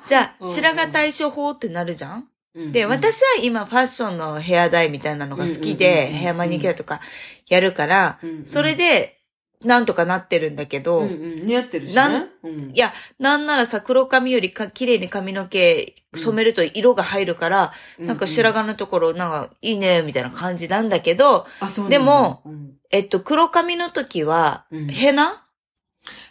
[0.09, 2.25] じゃあ、うん白髪対処法ってなるじゃん？
[2.55, 7.01] うんで、私は今ファッションのヘアダイみたいなのが好きで、うんヘアマニキュアとか
[7.49, 9.18] やるから、うんうんそれで、
[9.65, 11.95] なんとかなってるんだけど、うんうん、似合ってるしね。
[11.97, 12.71] なんうん。
[12.73, 21.99] いや、なんならさ、黒髪よりか綺麗に髪の毛染めると色が入るから、なんか白髪のところ、なんかいいね、みたいな感じなんだけど、あ、そうなんだ。
[21.99, 22.73] でも、うん。
[22.91, 24.87] えっと、黒髪の時は、うん。
[24.87, 25.45] ヘナ？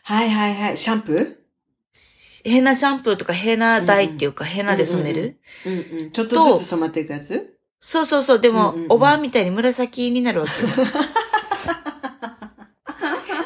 [0.04, 0.78] はいはいはい。
[0.78, 1.44] シャンプ
[2.46, 6.12] ヘナシャンプーとかヘナダイっていうか、ヘナで染める、ーうんうん。
[6.12, 7.58] ちょっとずつ染まっていくやつ？
[7.82, 8.40] そうそうそう。
[8.40, 8.92] でも、うんうんうん。
[8.94, 10.70] おばあみたいに紫になるわけよ。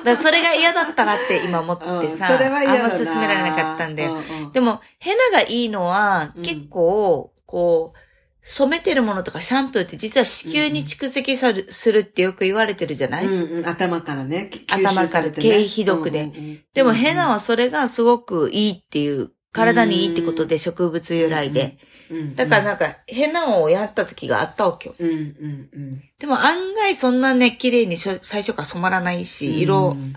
[0.03, 4.13] だそれが嫌だったなって今思ってさ、うんそれは嫌あんま進められなかったんだよ。
[4.13, 4.51] うんうん。
[4.51, 7.97] でも、ヘナがいいのは、うん結構、こう、
[8.43, 14.49] 染めてるものとかシャンプーって実は子宮に蓄積さるするってよく言われてるじゃない、うんうん、頭からね。
[14.49, 16.23] き頭から経皮毒で。
[16.23, 16.63] うんうんうん。
[16.73, 21.77] でもヘナはそれがすごくいいっていう、体にいいってことで植物由来で。
[22.11, 24.95] うんだからなんか、ヘナをやった時があったわけよ。
[24.99, 26.03] うんうんうん。
[26.19, 30.13] でも案外そんなね、綺麗に最初から染まらないし、色、うん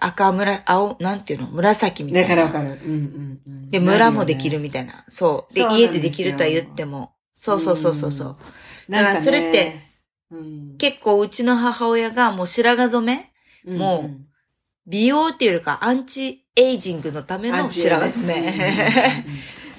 [0.00, 1.48] 赤、紫、青、なんていうの？
[1.48, 2.48] 紫みたいだな。
[2.48, 2.80] からわかる。
[2.84, 3.70] うんうんうん。
[3.70, 5.04] で、ムラもできるみたいな。
[5.08, 5.54] そう。
[5.54, 7.14] で、そうなんで家でできるとは言っても。
[7.34, 8.36] そうそうそうそうそ
[8.88, 8.92] う。
[8.92, 9.80] だからそれって、
[10.30, 13.30] うん結構うちの母親がもう白髪染
[13.64, 14.10] めもう
[14.86, 19.24] 美容っていうよりかアンチエイジングのための白髪染め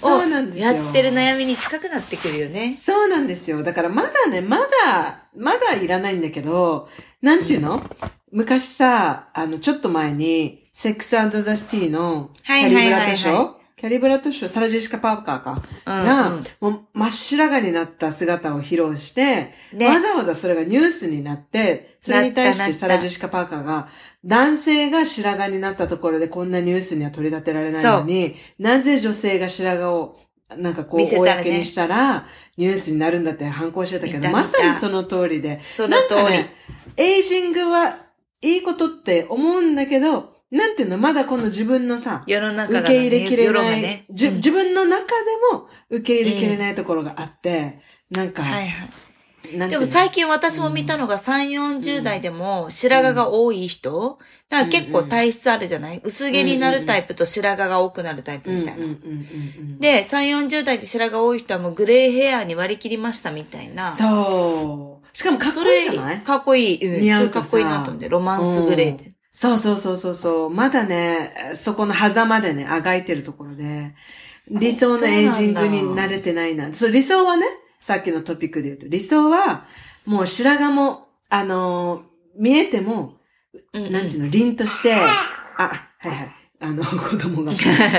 [0.02, 0.66] そうなんですよ。
[0.74, 2.76] やってる悩みに近くなってくるよね。
[2.78, 3.64] そうなんですよ。
[3.64, 6.90] だからまだね、まだ、まだいらないんだけど、
[7.22, 7.84] なんていうの、
[8.32, 15.62] 昔さ、あの、ちょっと前に、セックスザ・シティのキはいャリはいはいはいブラッドショーキャリブラッドショー、サラジェシカ・パーカーか。
[15.86, 16.06] うん。
[16.06, 16.44] が、うん。
[16.60, 19.88] もう真っ白髪になった姿を披露して、ね。
[19.88, 23.88] わざわざそれがニュースになって、それに対してサラジェシカ・パーカーが、
[24.26, 30.20] 男性が白髪になったところでこんなニュースには取り立てられないのに、なぜ女性が白髪を、
[30.58, 32.26] なんかこう、公にしたら、
[32.58, 35.62] ニュースになるんだって反抗してたけど、まさにその通りで。
[35.72, 36.46] その通り。
[36.98, 37.96] エイジングは
[38.42, 44.06] いいことって思うんだけど、なんていうの、まだこの自分のさ、世の中が、ね、受け入れきれない、がね。
[44.10, 45.12] じうん自分の中で
[45.52, 48.90] も受け入れきれないところがあって、なんか、はいはい。
[49.70, 56.02] でも最近私も見たのが3、40代でも白髪が多い人、だから結構体質あるじゃない？
[56.04, 58.86] 薄毛になるタイプと白髪が多くなるタイプみたいな。
[58.86, 63.92] うんうんうんうん、で、3、40代で白髪多い人はもうグレーヘアに割り切りましたみたいな。
[63.94, 65.18] そう。
[65.18, 66.22] しかもかっこいいじゃない？
[66.22, 66.86] かっこいい。
[66.86, 67.02] うん。
[67.02, 68.10] 似合うかっこいいなと思って。
[68.10, 69.09] ロマンスグレーって。
[69.32, 70.50] そうそうそうそうそう。
[70.50, 73.94] まだね、そこの狭間でね、あがいてるところで、
[74.50, 76.74] 理想のエイジングに慣れてないな。
[76.74, 77.46] そう、理想はね、
[77.80, 79.65] さっきのトピックで言うと、理想は、
[80.06, 83.18] もう白髪も、あのー見えても、
[83.74, 86.36] うんうんなんていうの、凛として、あ、はいはい。
[86.62, 87.52] あの、 子供が。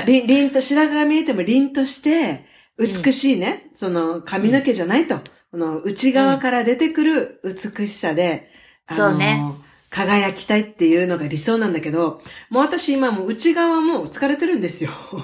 [0.05, 2.45] 凛、凛と、白髪が見えても凛として、
[2.77, 5.19] 美しいね、その髪の毛じゃないと。
[5.51, 8.49] この内側から出てくる美しさで、
[8.87, 9.43] あのそうね
[9.91, 14.89] 輝きたいっていうのが理想なんだけど、もう私今もう内側もう疲れてるんですよ。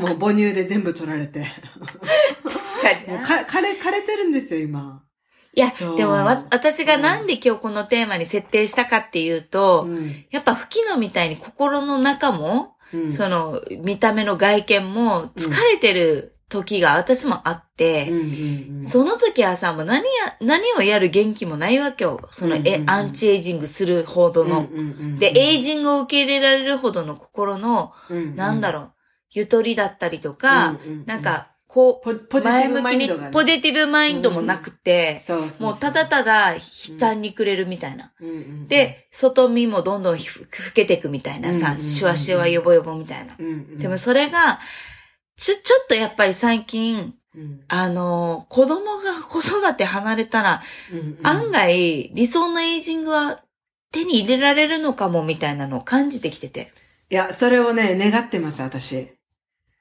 [0.00, 1.44] もう母乳で全部取られて。
[2.44, 5.02] 確かになもうか枯れ、枯れてるんですよ、今。
[5.52, 18.84] いやでもわ私がなんで今日このテーマに設定したかっていうと、うんやっぱ吹きのみたいに心の中も、うんその見た目の外見も疲れてる時が私もあって、うんうんうん。
[18.84, 22.20] その時はさ、もう何や、何をやる元気もないわけよ。
[22.32, 22.90] その、えうんうんう、ん。
[22.90, 24.60] アンチエイジングするほどの。
[24.60, 24.82] うんうんう
[25.16, 27.92] んで、エイジングを受け入れられるほどの心の、
[28.34, 28.92] なんだろろう、
[29.30, 36.60] ゆとりだったりとか、なん、か、こポポう、ジティブ前向きにマインドがね、ポジティブマインドもなくて、そうそうそうもうただただ悲
[36.98, 38.12] 嘆にくれるみたいな。
[38.20, 43.36] うんうんうん、で、外見もどんどんふ老けてくみたいなさ、うんうんうんシワシワヨボヨボみたいな。
[43.38, 44.58] うんうん、でもそれが、
[45.40, 53.40] ちょ、ちょっとやっぱり最近、うんあの、子供が子育て離れたら、うんうん案外理想のエイジングは
[53.90, 56.72] 手に入れられるのかもみたいなのを感じてきてて。
[57.08, 59.08] いや、それをね、願ってます、私。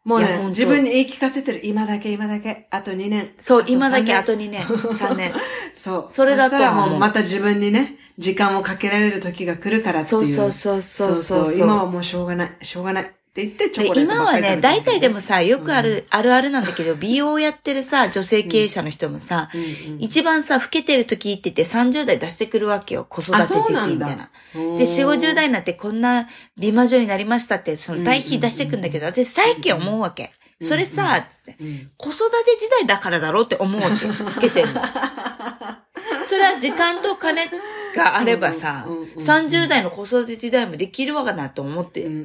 [0.05, 1.59] もうね自分に言い聞かせてる。
[1.65, 2.67] 今だけ、今だけ。
[2.71, 3.33] あと2年。
[3.37, 5.33] そう、今だけ3あと2年、 3年。
[5.75, 6.13] そう。
[6.13, 10.09] それだともうまた自分にね、時間をかけられる時が来るからってい。
[10.09, 11.55] そううそうそうそうそう。
[11.55, 13.18] 今はもうしょうがない、しょうがない。
[13.29, 19.61] って言ってチョコレでート今はね、大体でもさ、よくある、あるあるなんだけど、美容やってるさ、女性経営者の人もさ、うん
[19.93, 23.05] うん一番さ、老けてる時って言って30代出してくるわけよ。
[23.07, 24.29] 子育て時期みたいな。
[24.55, 30.31] うんで、4、50代になってこんな美魔女になりましたって、その対比出してくんだけど、私最近思うわけ。
[30.61, 34.07] それさ、つってうん子育て時代だからだろうって思うわけ。
[34.07, 34.81] 老けてるの。
[36.25, 37.41] それは時間と金
[37.95, 42.03] があればさうんうんうんうん、30代の子育て時代もできるわかなと思って。
[42.05, 42.17] うんう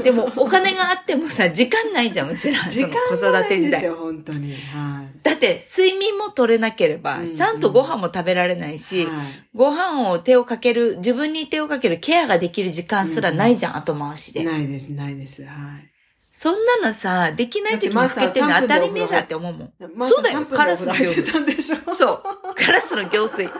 [0.00, 2.60] んでも、お金があってもさ、時間ないじゃん、うちら。
[2.68, 3.88] 時間子育て時代。
[3.90, 4.52] 本当に。
[4.54, 5.18] はい。
[5.22, 9.14] だって、睡眠も取れなければうんう、んちゃんとご飯も食べられないし、はい
[9.54, 14.42] ご飯を手をかける、自分に手をかけるケアができる時間すらないじゃん、後回しで。
[14.42, 15.42] ないです、ないです。
[15.42, 15.91] はい。
[16.34, 19.72] そんなのさ、できない時に老けてるの当たり前だって思うもん。
[19.94, 21.92] まそうだよ3分カラスのでお風呂入ってたんでしょ？
[21.92, 22.22] そう。
[22.54, 23.46] カラスの行水。
[23.46, 23.50] 3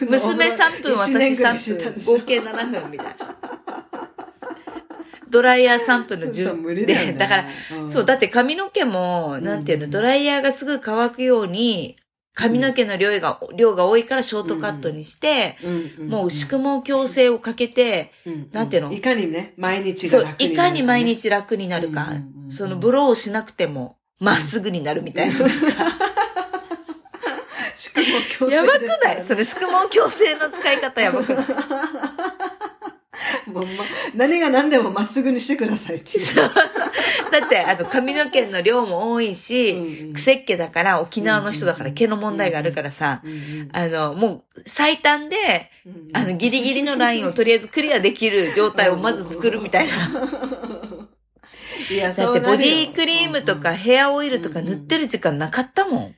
[0.00, 3.16] 分でお風呂娘3分、私一年ぐらいしてた3分、合計7分みたいな。
[5.30, 7.48] ドライヤー3分のそう10無理だよねで、だから、
[7.80, 11.96] うんそう、だって髪の毛も、なんていうの、うんドライヤーがすぐ乾くように、
[12.36, 15.56] 髪の毛の量が、量が多いからショートカットにして、
[15.98, 18.12] もう宿毛矯正をかけて、
[18.52, 18.92] なんていうの？
[18.92, 22.08] いかにね、毎日そうが楽、にいなるかに毎日楽になるか。
[22.50, 25.34] そのブローをしなくても、まっすぐになるみたいな。
[27.76, 29.24] 宿 毛矯正やばくない？
[29.24, 31.46] それ宿毛矯正の使い方やばくない？
[33.46, 36.26] もうま何が何でもまっすぐにしてくださいっていう。
[37.30, 43.22] だって、あの、髪の毛の量も多いし、うんうん癖っ気だから、沖縄の人だから毛の問題があるからさ、
[43.72, 45.70] あの、もう、最短で、
[46.12, 49.92] あの、ギリギリのラインをとりあえずクリアできる状態を まず作るみたいな。
[51.90, 56.14] いやだって、ボディクリームとかうんヘアオイルとか塗ってる時間なかったもん。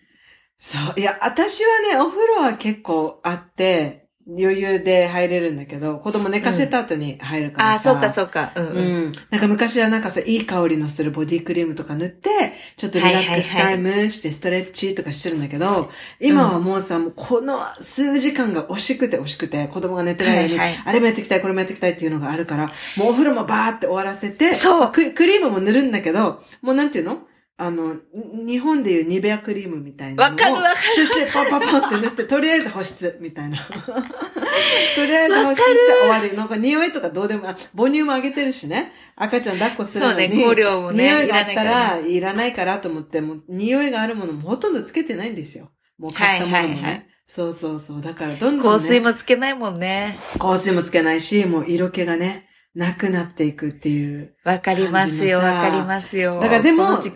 [0.58, 1.00] そう。
[1.00, 7.92] いや、私はね、お風呂は結構あって、余裕で入れるんだけど、子供寝かせた後に入るからああ、さ。
[7.92, 8.52] そうかそうか。
[8.54, 9.08] うんううん。
[9.08, 9.12] ん。
[9.30, 27.20] なんか昔はなんかさ、いい香りのするボディクリームとか塗って、ちょっとリラックスタイムしてストレッチとかしてるんだけど、今はもうさ、もうこの数時間が惜しくて惜しくて、子供が寝てる間に、はいはいあれもやっていきたい、これもやっていきたいっていうのがあるから、もうお風呂もバーって終わらせて、そうククリームも塗るんだけど、もうなんていうの？
[27.60, 30.36] あの、に日本でいうニベアクリームみたいなのを。
[30.36, 33.58] わかるわかるシュッシュパパパって塗って、とりあえず保湿みたいな。
[33.66, 36.36] とりあえず保湿して終わり。
[36.36, 38.92] なんか匂いとかどうでも、あ母乳もあげてるしね。
[39.16, 40.28] 赤ちゃん抱っこするのに。
[40.28, 45.72] そうね香料もね匂いがあったら、いらないからと思って、もう匂いがあるものもほとんどつけてないんですよ。
[45.98, 46.74] もう買ったものもね。
[46.74, 48.00] はいはいはいそうそうそう。
[48.00, 50.18] だからどんどん、ね、香水もつけないもんね。
[50.38, 54.34] 香水もつけないし、もう色気がね、なくなっていくっていう。
[54.44, 56.40] わかりますよ、わかりますよ。
[56.40, 57.00] だからでも。
[57.02, 57.08] さ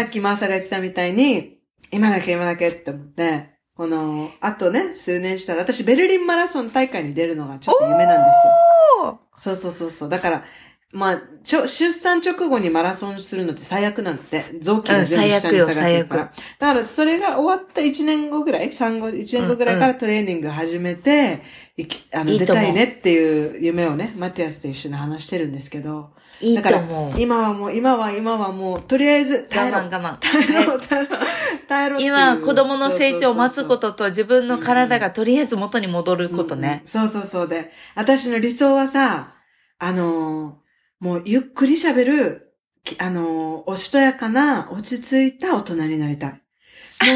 [0.00, 1.58] っきマーサが言ってたみたいに、
[1.90, 8.46] 今だけ今だけって思って、この、あとね、数年したら、私ベルリンマラソン大会に出るのがちょっと夢なんです
[9.04, 9.20] よ。
[9.36, 10.08] そうそうそうそう。
[10.08, 10.44] だから、
[10.92, 14.44] まあ、ちょ、出産直後にマラソンするのって最悪なんだって。
[14.60, 16.22] 臓器が全部下に下がってるから。
[16.22, 21.42] うんだから、それが終わった1年後ぐらい ?3 後、1年後ぐらいからトレーニング始めて、
[21.76, 26.10] いきあの、出たいねっていう夢をね、マティアスと一緒に話してるんですけど。
[26.40, 26.82] いいだから。
[27.16, 29.78] 今はもう、今は今はもう、とりあえず耐えろ。
[29.78, 30.18] 我慢我慢。
[30.18, 31.16] 耐えろ、耐えろ、
[31.68, 32.00] 耐えろ。
[32.00, 33.78] 今、子供の成長を待つこ。
[33.78, 36.82] とと自分の体がとりあえず元に戻ることね。
[36.84, 39.34] うんそうそうそうで、私の理想はさ、
[39.78, 40.63] あのー
[41.04, 46.30] もうゆっくり喋る、きあのーおしとやかな、落ち着いた大人になりたい。
[46.30, 46.38] も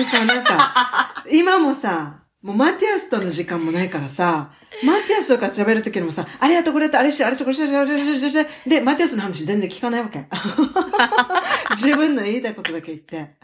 [0.02, 4.50] うさ、なんか、 今もさ、もうマティアスとの時間もないからさ、
[4.84, 10.26] マティアスとか喋るときにもさ、あれやっとこれやって、あれして、あれして、これして、あれして、あれして、で、マティアスの話全然聞かないわけ。
[11.82, 13.38] 自分の言いたいことだけ言って。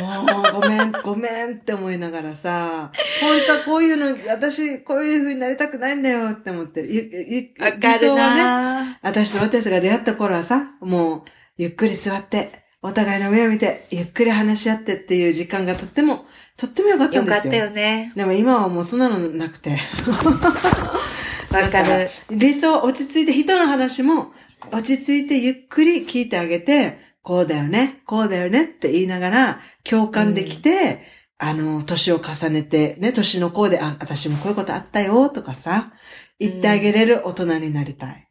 [0.00, 2.90] もう、ごめん、ごめんって思いながらさ、
[3.20, 7.10] 本当はこういうの、私、こういう風になりたくないんだよって思って、ゆ、
[7.58, 11.22] ゆ、わかる理想はね、な私とマティアスが出会った頃はさ、もう、
[11.56, 16.24] ゆっくり座って、お互いの目を見て、ゆっくり話し合ってっていう時間がとっても、
[16.56, 17.52] とっても良かったんですよ。
[17.54, 18.10] よかったよね。
[18.16, 19.78] でも今はもうそんなのなくて。
[21.52, 22.08] わかる。
[22.30, 24.32] 理想、落ち着いて、人の話も、
[24.72, 31.02] 落ち着いてゆっくり聞いてあげて、こうだよね、こうだよねって言いながら、共感できて、
[31.38, 35.92] あの、年を重ねて、ね、年の子で、あ、私もこういうことあったよ、とかさ、
[36.38, 38.30] 言ってあげれる大人になりたい。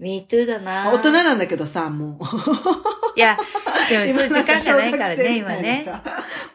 [0.00, 0.92] me too だな。
[0.92, 3.18] 大人なんだけどさ、もう。
[3.18, 3.36] いや、
[3.88, 5.84] でもそういう時間がないからね、今今ね。。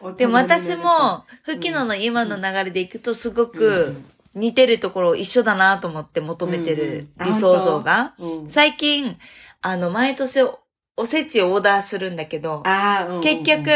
[0.02, 3.96] ででも私も、吹き野の今の流れでいくとすごく
[4.34, 8.14] 似てるところ一緒だなと思って求めてるうん理想像が。
[8.20, 9.18] うん、最近、
[9.62, 10.42] あの、毎年
[10.98, 13.70] おせちをオーダーするんだけど、うんうん結局、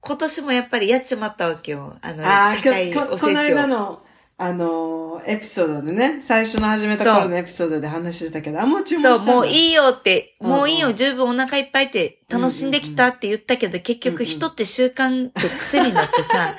[0.00, 1.96] 今年もやっぱりやっちまったわけよ。
[2.02, 3.68] あの、ああ、高いおせちこの間を。
[3.68, 4.02] の、
[4.36, 16.56] あのー、エピソードでね、最初の始めた頃のエピソードで話してたけど、あ、もう注文したそう、もういいよって、うんもういいよ、十分お腹いっぱいって楽しんできたって言ったけど、結うんうん局人って習慣って癖になってさ、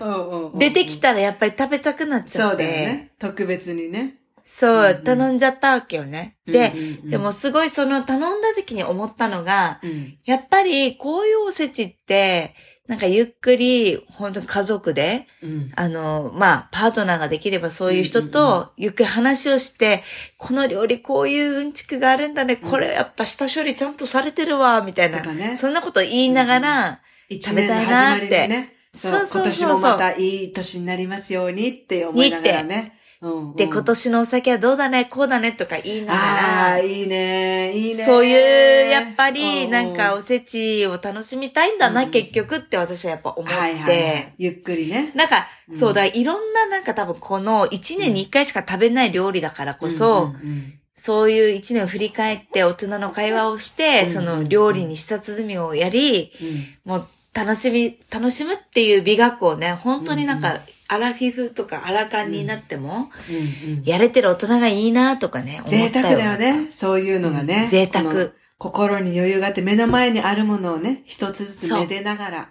[0.56, 3.10] 出てきたらやっぱり食べたくなっちゃそうって、だよね。
[3.18, 4.16] 特別にね。
[4.52, 6.36] そう頼んじゃったわけよね。
[6.44, 6.72] で、
[7.04, 10.18] でも、すごいその頼んだ時に思ったのが、うん。
[10.24, 12.56] やっぱりこういうおせちって、
[12.88, 15.70] なんかゆっくり、本当に家族で、うん。
[15.76, 20.02] あの、まあ、パートナーができればそういう人と、ゆっくり話をして、
[20.36, 25.22] この料理こういううんちくがあるんだね、これやっぱ下処理ちゃんとされてるわ、みたいな。
[25.56, 28.48] そんなこと言いながら、一食べたいなって。
[28.48, 28.74] ね。
[28.92, 29.42] そうそうそうそう。
[29.42, 32.99] 今年もまたいい年になりますようにって思いながらね。
[33.22, 38.00] うんうんで、今年のお酒はどうだね、こうだねとか言いなあがあ、いいね、いいね。
[38.00, 43.58] ら、そういう、やっぱうり、んなんかおせちを楽しみたいんだな、うん結局って私はやっぱ思って。
[43.58, 44.34] はいはいはい。
[44.38, 45.12] ゆっくりね。
[45.14, 60.60] なんか、うんそうだ、いろんななんか多分この1年に1回しか食べない料理だからこそ、うんうんうんそういう1年を振り返って大人の会話をして、うんその料理に舌鼓をやり、うんもう楽しみ、楽しむっていう美学をね、本当になんか、
[60.92, 63.36] アラフィフとかアラカンになっても、うん
[63.76, 65.90] うんやれてる大人がいいなとかね、思贅。
[65.90, 66.70] 沢だよね。
[66.70, 67.62] そういうのがね。
[67.64, 68.30] うん贅沢。
[68.58, 72.48] 心に余裕があって目の前にあるものをね、一つずつめでながら。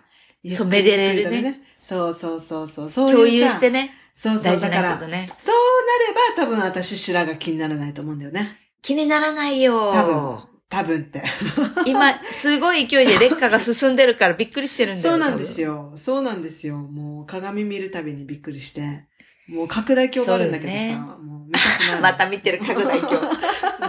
[0.50, 2.90] そうめでれるねそうそうそうそう。
[2.90, 4.44] そういうさ共有してね、そうそう。
[4.44, 5.30] 大事な人とね。
[5.38, 5.56] そう
[6.36, 8.58] なれば多分私白が気にならないと思うんだよね。
[8.82, 9.92] 気にならないよ。
[9.92, 10.49] 多分。
[10.70, 11.24] 多分って。
[11.86, 15.10] 今、すごい勢いで劣化が進んでるからびっくりしてるんだよ。
[15.10, 15.68] そうなんですよ。
[15.68, 15.92] よ。
[15.96, 16.78] そうなんですよ。
[16.78, 19.08] もう鏡見るたびにびっくりして。
[19.48, 22.02] もう拡大鏡があるんだけどさ、ねもう見たくない。
[22.02, 23.28] また見てる拡大鏡。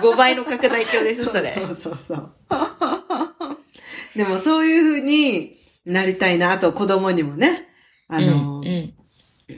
[0.00, 1.52] 5倍の拡大鏡です、それ。
[1.52, 2.32] そうそうそう。
[4.16, 6.52] でもそういう風になりたいな。
[6.52, 7.68] あと子供にもね。
[8.08, 8.94] あの、うんうん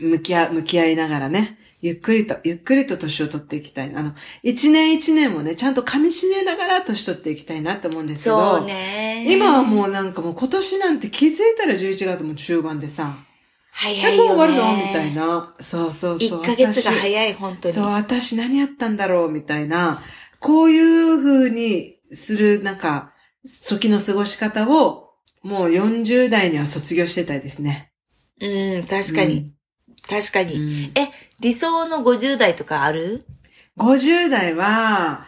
[0.01, 3.93] 向き合、向き合いながらね、ゆっくりと、ゆっくりと年を取っていきたい。
[3.93, 4.15] あの、
[4.45, 9.27] 一年一年をね、ちゃんと噛み締めながら年取っていきたいなって思うんですけど、そうね。
[9.29, 13.25] 今はもうなんかもう今年なんて気づいたら11月も中盤でさ、え、
[13.73, 14.29] 早いよね。
[14.29, 14.77] もう終わるの？
[14.77, 15.13] みたい。
[15.13, 15.55] な。
[15.61, 16.41] そうそうそう。
[16.43, 17.75] 1ヶ月が私早い、本当に。
[17.75, 19.31] そう、私何やったんだろう？
[19.31, 20.01] みたいな、
[20.39, 23.13] こういう風にする、なんか、
[23.69, 25.09] 時の過ごし方を、
[25.43, 27.93] もう40代には卒業してたいですね。
[28.41, 29.51] うん、確かに。
[30.09, 30.49] 確かうん。
[30.49, 30.55] に。
[30.55, 33.25] うんえ、理想の50代とかある
[33.79, 35.25] ？50代は、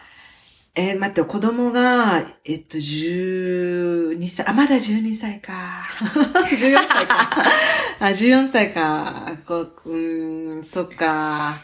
[0.75, 5.85] えー待って、子供が、えっと、12歳、あ、まだ12歳か。
[6.51, 7.45] 14歳か。
[8.01, 9.37] あ、14歳か。
[9.47, 9.97] こう、
[10.59, 11.61] ん、そっか。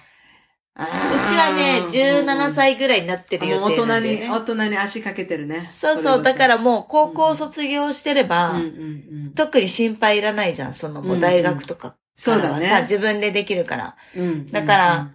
[0.78, 4.46] ううちはね、17歳ぐらいになってる予もう大人に、大ね。
[4.46, 5.60] 人に足かけてるね。
[5.60, 9.34] そうそう、だからもう高校卒業してれば、うん。
[9.36, 12.82] 特に心配いらないじゃん、そのもう大学とかそうだからはさ、ね。
[12.84, 13.96] 自分でできるから。
[14.16, 15.12] うんだから、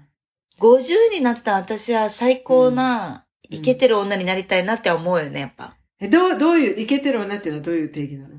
[0.58, 5.76] 50になった私は最高な、うんイケてる女になりたいなって思うよね、やっぱ。
[6.00, 8.34] え、どう、どういう、イケてる女っていうのはどういう定義なの？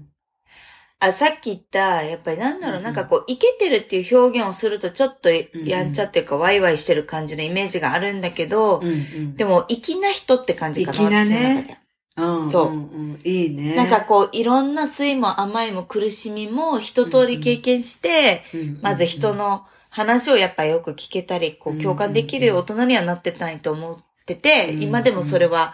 [1.00, 11.80] あ、さっき言った、やっぱりなんだろう、うんなんかこう、イケてるっていう表現をするとちょっとんやんちゃっていうか、ワイワイしてる感じのイメージがあるんだけど、んうんでも、粋な人って感じかな、粋なね。
[12.18, 12.78] うん、そううんう
[13.18, 13.22] ん。
[13.24, 13.76] いいね。
[13.76, 25.74] なんかこう、いろんな酸いも甘いも苦しみも一通り経験して、うんうんうん、まず人の話をやっぱよく聞けたり、こうんう共感できる大人にはなってたいと思ってて、うん今でもそれは、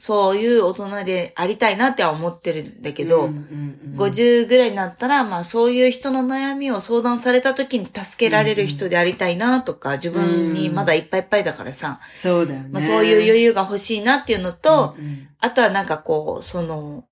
[0.00, 12.68] そういう大人でありたいなっては思ってるんだけど、うんうんうん、50ぐらいになったら、まあそういう人の悩みを相談された時に助けられる人でありたいなとか、自分にまだいっぱいいっぱいだからさ、そうだよね。
[12.70, 15.28] まあそういう余裕が欲しいなっていうのと、うんうん。
[15.40, 17.04] あとはなんかこう、その、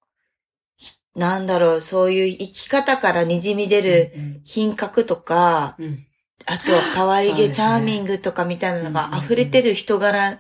[0.77, 6.07] ひなんだろう、そういう生き方から滲み出るうん品格とか、うん。
[6.49, 7.53] あとは可愛げ、ね。
[7.53, 9.25] チャーミングとかみたいなのがうんうんうん。
[9.25, 10.39] 溢れてる人柄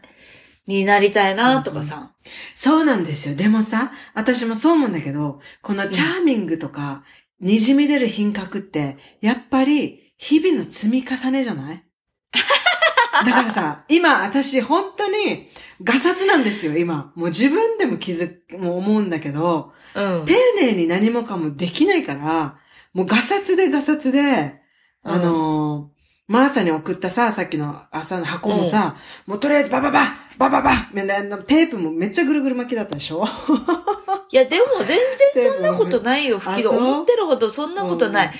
[0.66, 2.12] になりたいなとかさ。
[2.54, 3.34] そうなんですよ。
[3.36, 7.04] でもさ、私もそう思うんだけど、このチャーミングとか、
[7.42, 11.84] 滲み出る品格って、やっぱり、日々の積み重ねじゃない？
[13.24, 15.48] だからさ、今私本当に、
[15.82, 17.12] ガサツなんですよ、今。
[17.14, 20.24] もう自分でも気づく、もう思うんだけど、うん。
[20.26, 22.56] 丁寧に何もかもできないから、
[22.92, 24.60] もうガサツでガサツで、
[25.02, 25.95] あのー
[26.28, 28.96] マーサに送ったさ、さっきの朝の箱もさ、
[29.26, 33.24] もうとりあえずババババババみたいなテープもめっちゃぐるぐる巻きだったでしょ？
[34.30, 34.98] いや、でも全
[35.34, 36.70] 然そんなことないよ、吹き戸。
[36.70, 38.26] 思ってるほどそんなことない。
[38.26, 38.32] うん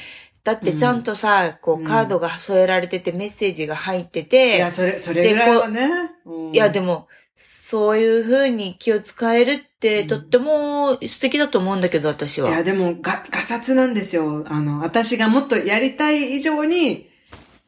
[0.47, 5.89] だってちゃんとさ、こうんうカードが添えられててメッセージが入ってて、いや、それ、それぐらいはね。
[6.25, 12.49] うんいや、でも、そういう風に気を使えるって、うんとっても素敵だと思うんだけど、私は。
[12.49, 14.45] いや、でも、が、ガサツなんですよ。
[14.47, 17.11] あの、私がもっとやりたい以上に、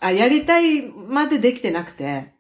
[0.01, 2.33] あ、やりたいまでできてなくて。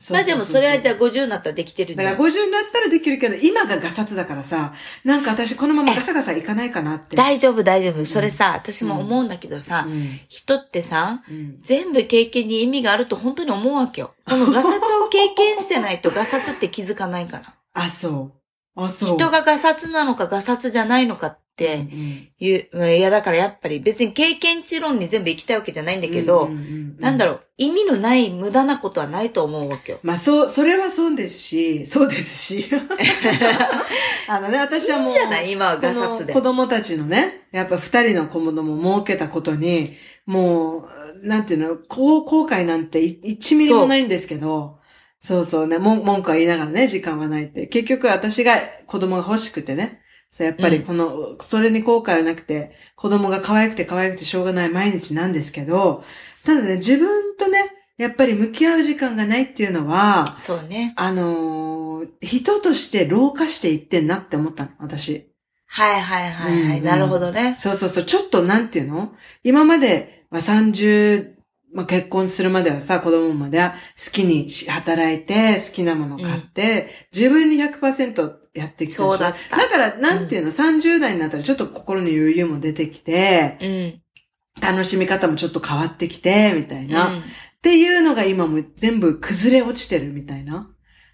[0.00, 4.72] そうまあでもそれはじゃああ、50になったらできてるんだだから50になったらできるけど、今がガサツだからさ、
[5.04, 7.16] なんか私このままガサガサいかないかなって。
[7.16, 8.06] 大丈夫、大丈夫。
[8.06, 10.20] それさ、私も思うんだけどさ、うん。
[10.28, 11.58] 人ってさ、うん。
[11.62, 14.14] 全部経験に意味があると本当に思うわけよ。
[14.24, 17.54] このガサツを経験してないとガサツって気づかないから。
[17.74, 18.82] あ、そう。
[18.82, 19.08] あ、そう。
[19.18, 30.00] 人がガサツなのかガサツじゃないのかってうんいう、うんいやだからやっぱり別に経験値論に全部行きたいわけじゃないんだけど、うんうんうんなんだろう、意味のない無駄なことはないと思うわけよ。
[30.02, 32.66] まあ、そう、それはそうですし、そうですし。
[34.28, 35.50] あのね、私はもう、いいじゃない？
[35.52, 39.94] 今はガサツで子供たちのね、やっぱ二人の子供も設けたことに、
[40.26, 40.88] も
[41.22, 44.78] う、なんていうの、後後悔なんて一ミリもないんですけど、
[45.20, 47.66] そうそうね、文句は言いながらね、時間はないって。
[47.66, 48.56] 結局私が
[48.86, 50.00] 子供が欲しくてね、
[50.30, 56.04] そうやっぱりこの、それに後悔はなくて、子供が可愛くて可愛くてしょうがない毎日なんですけど、
[56.44, 57.58] ただね、自分とね、
[57.98, 60.94] やっぱり向き合う時間がないっていうのは、そうね。
[60.96, 65.30] あのー人として老化していってんなって思ったの、私。
[65.66, 66.78] はいはいはいはい。
[66.78, 67.56] うんなるほどね。
[67.58, 69.12] そうそうそう、ちょっとなんていうの？
[69.44, 71.32] 今までは30、
[71.74, 79.10] まあ、結婚するまではさ、子供までは好きにし働いて、好きなもの買って、自分に100%やってきたでしょ？
[79.12, 79.56] そうだった。
[79.56, 84.62] だから、なんていうの、30代になったらちょっと心に余裕も出てきて、うん。
[84.62, 87.08] 楽しみ方もちょっと変わってきて、みたいな。
[87.08, 87.22] うん
[87.60, 90.70] っていうのが今も全部崩れ落ちてるみたいな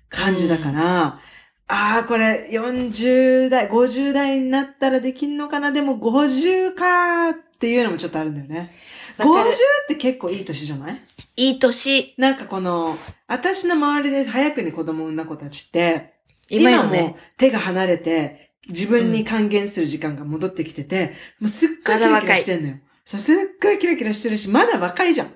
[0.08, 1.18] 感じだから、
[1.66, 5.72] ああ、これ40代、50代になったらできんのかな？
[5.72, 8.70] でも50かーっていうのもちょっとあるんだよね。
[9.18, 10.98] 50わかるって結構いい年じゃない？
[11.34, 12.14] いい年。
[12.16, 16.14] なんかこの、私の周りで早くに子供を産んだ子たちって、
[16.48, 17.16] 今よもね。
[17.36, 22.76] 手が離れて、自分に還元する時間が戻ってきてて、もうすっごいキラキラしてんのよ。
[23.04, 25.32] さ、すっごいキラキラしてるし、まだ若いじゃん。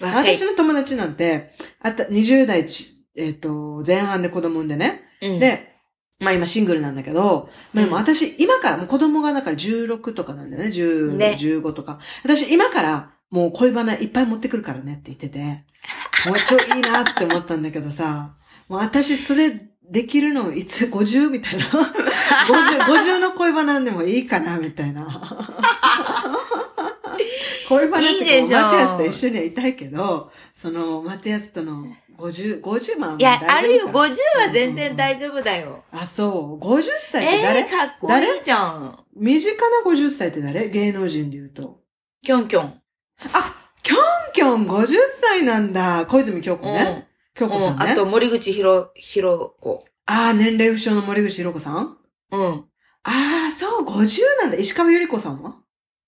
[0.00, 0.44] 若い私。
[0.44, 5.02] の友達なんて、あった、20代ち、えっ、と、前半で子供産んでね。
[5.22, 5.74] うん、で、
[6.20, 11.98] まあ今シングルなんだけど、まあでもうん私、今から、もう子供がだから16とかなんだよね、10、ね15とか。
[12.24, 15.64] 私今から、もう恋バナいっぱい持ってくるからねって言ってて、
[16.28, 18.36] もうちょいいなって思ったんだけどさ、
[18.68, 19.52] もう私それ
[19.90, 21.30] できるのいつ 50?
[21.30, 21.64] みたいな。
[21.70, 21.72] 50、
[22.82, 25.06] 50の恋バナでもいいかなみたいな。
[27.68, 31.86] 恋バナってマテヤスと一緒にはいたいけど、その、マテヤスとの
[32.18, 34.16] 50、50万いや、あるよ、50は
[34.52, 35.84] 全丈然大丈夫だよ。
[35.92, 36.64] あ、そう。
[36.64, 38.98] 50歳って誰、えー、かっこいいじゃん。
[39.16, 40.68] 身近な50歳って誰？
[40.68, 41.80] 芸能人で言うと。
[42.22, 42.80] キョンキョン。
[43.32, 43.98] あ、キョン
[44.32, 46.06] キョン50歳なんだ。
[46.06, 46.78] 小泉京子ね。
[46.78, 47.07] 京うん。
[47.46, 47.92] 子さんね。
[47.92, 49.84] あと、森口ひろ、ひろ子。
[50.06, 51.98] ああ、年齢不詳の森口博子さん？
[52.32, 52.64] うん。
[53.04, 54.56] ああ、そう、50なんだ。
[54.56, 55.56] 石川ゆり子さんは？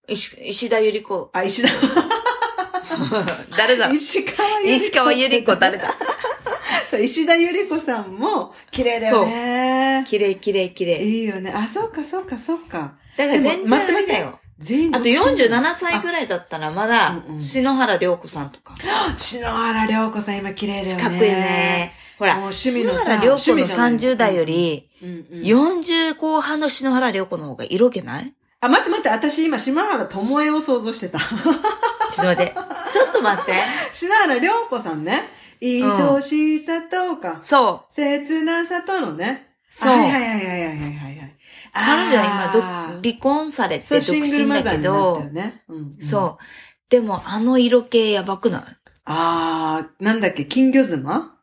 [0.08, 1.30] 石石田ゆり子。
[1.32, 1.68] あ、石田。
[3.56, 3.90] 誰だ？
[3.90, 4.76] 石川ゆり子。
[4.76, 5.94] 石川ゆり子誰だ？
[6.90, 10.04] そう、石田ゆり子さんも綺麗だよね。
[10.08, 11.02] 綺麗綺麗綺麗。
[11.04, 11.52] いいよね。
[11.54, 12.96] あ、そうか、そうか、そうか。
[13.16, 14.40] だから全然でも待ってあれだよ。
[14.60, 18.74] 全員あと47歳ぐらいだったらまだ篠原涼子さんとか。
[19.16, 21.02] 篠原涼子さん今綺麗だよね。
[21.02, 21.94] かっこいいよね。
[22.18, 25.42] ほら、もう趣味のさ篠原涼子の趣味じゃない30代より、うんうん。
[25.42, 28.34] 40後半の篠原涼子の方が色気ない？
[28.60, 31.18] あ、待って待って、私今、島原智恵を想像してた。
[32.10, 32.54] ちょっと待って。
[32.92, 33.54] ちょっと待って。
[33.92, 35.26] 島原涼子さんね。
[35.62, 37.94] 愛しさとか、そう。
[37.94, 39.46] 切なさとのね。
[39.70, 39.88] そう。
[39.90, 41.36] はいはいはいはいはいはいはい。
[41.72, 45.62] 彼女は今離婚されて独身だけどよ、ね。
[45.68, 46.44] うんうんそう。
[46.88, 51.36] でもあの色気やばくなあー、なんだっけ、金魚妻？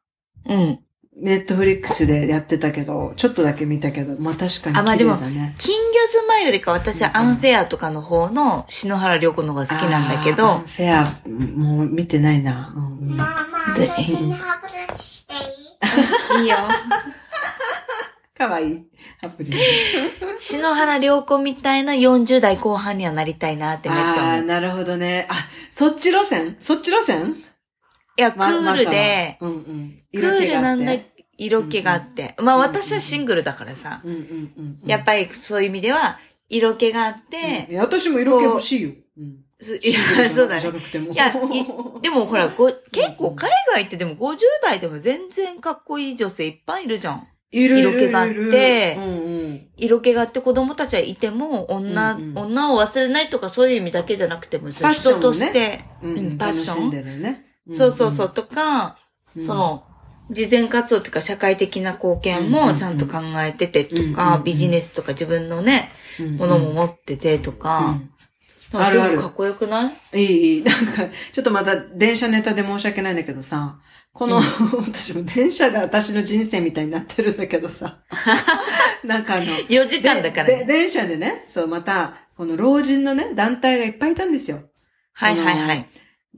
[0.48, 0.80] いうん。
[1.20, 5.56] ネットフリックスでやってたけど、ちょっとだけ見たけど、まあ確かに綺あまあでも麗だね。
[5.58, 12.72] 金魚妻よりか私はアンフェアとかの方の篠原涼子の方が好きなんだけあーど、フェア、もう見てないな。
[12.76, 15.38] うんうんママ、で私に歯ブラシしてい
[16.40, 16.44] い？
[16.44, 16.58] いいよ。
[18.38, 18.84] かわいい。
[19.22, 19.52] アプリ。
[20.38, 24.46] 篠原涼子みたいな40代後半にはなりたいなってめっちゃああー、思う。
[24.46, 25.28] なるほどね。
[25.30, 26.58] あ、そっち路線？
[26.60, 27.36] そっち路線？
[28.18, 29.98] いや、クールで、まうんうん。
[30.12, 30.94] クールなんだ
[31.38, 32.36] 色気があって、色気があって。
[32.40, 34.02] まあ私はシングルだからさ。
[34.04, 34.22] うんうんう
[34.62, 34.90] んうん。
[34.90, 36.20] やっぱりそういう意味では、
[36.50, 38.92] 色気があってい、や私も色気欲しいよ。
[39.18, 39.38] うん。
[39.60, 40.62] そいや、そうだね。
[41.12, 47.28] いや、いでもほら、ご 結構海外ってでも50代でも全然かっこいい女性いっぱいいるじゃん。
[47.52, 49.08] 色気があってうんう
[49.54, 49.68] ん。
[49.78, 52.38] 色気があって子供たちはいても、女、うんうん。
[52.38, 55.22] 女を忘れないとかそういう意味だけじゃなくても、ファッションもね。
[55.22, 56.38] 人として、うんうんうん。
[56.38, 56.92] パッション。
[56.92, 57.76] 楽しん。
[57.76, 58.98] そうそうそう、とか、
[59.36, 59.46] うん。
[59.46, 59.84] そ、の、
[60.30, 62.74] 慈善活動っていうか社会的な貢献うんうんうん。
[62.74, 64.44] もちゃんと考えててとうんうんかう、ん。
[64.44, 65.90] ビジネスとか自分のね、
[66.20, 68.10] うんものも持っててとうかん、
[68.74, 69.20] なんかあるある。
[69.20, 70.18] かっこよくない？
[70.18, 70.64] いい、いい。
[70.64, 73.78] なんか、ちょっとまた電車ネタで申し訳ないんだけどさ、
[74.18, 74.44] この、うん
[74.82, 78.00] 私も電車が私の人生みたいになってるんだけどさ、
[79.06, 80.66] なんかあの、?4 時間だからね。
[80.66, 84.64] 電車でね、そう、また、この老人のね、団体がいっぱいいたんですよ。
[85.14, 85.88] はいはいはい。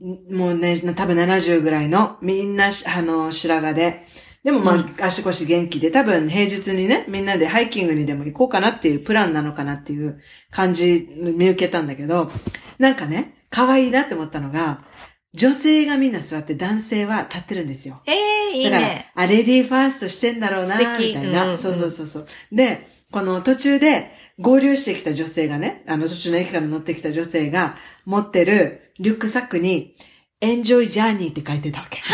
[0.04, 4.02] んもうね、多分70ぐらいの、みんなし、あの、白髪で。
[4.44, 10.20] でもまあ、うん足腰元気で、多分平日にね、みんなでハイキングにでも行こうかなっていうプランなのかなっていう
[10.50, 12.30] 感じ見受けたんだけど、
[12.78, 14.84] なんかね、可愛いなって思ったのが、
[15.32, 18.02] 女性がみんな座って男性は立ってるんですよ。
[18.06, 18.12] え
[18.52, 19.12] えいいだから、ね。
[19.14, 22.26] あ、レディーファーストしてんだろうな、みたいな、うんうんそうそうそうそう。
[22.50, 24.10] で、この途中で
[24.40, 27.76] 合流してきた女性がね、あの途中の駅から乗ってきた女性が
[28.06, 29.94] 持ってるリュックサックに、
[30.40, 32.00] Enjoy Journey って書いてたわけ。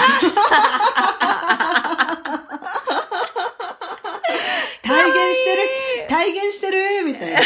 [4.82, 5.62] 体現してる？
[6.08, 7.04] 体現してる？
[7.06, 7.40] みたいな。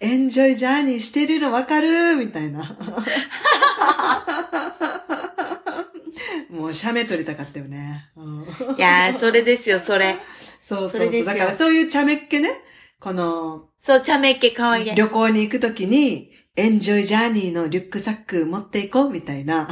[0.00, 2.16] エンジョイジャーニーしてるのわかる？
[2.16, 2.76] みたいな。
[6.50, 8.10] もう、写メ撮りたかったよね。
[8.16, 10.16] うんいやー、それですよ、それ。
[10.60, 11.24] そうそうそう。
[11.24, 12.50] だからそういう茶目っ気ね、
[13.00, 14.94] この、そう、茶目っ気可愛い。
[14.94, 19.68] 旅行に行くときに、エンジョイジャーニーのリュックサック持っていこうみたいな。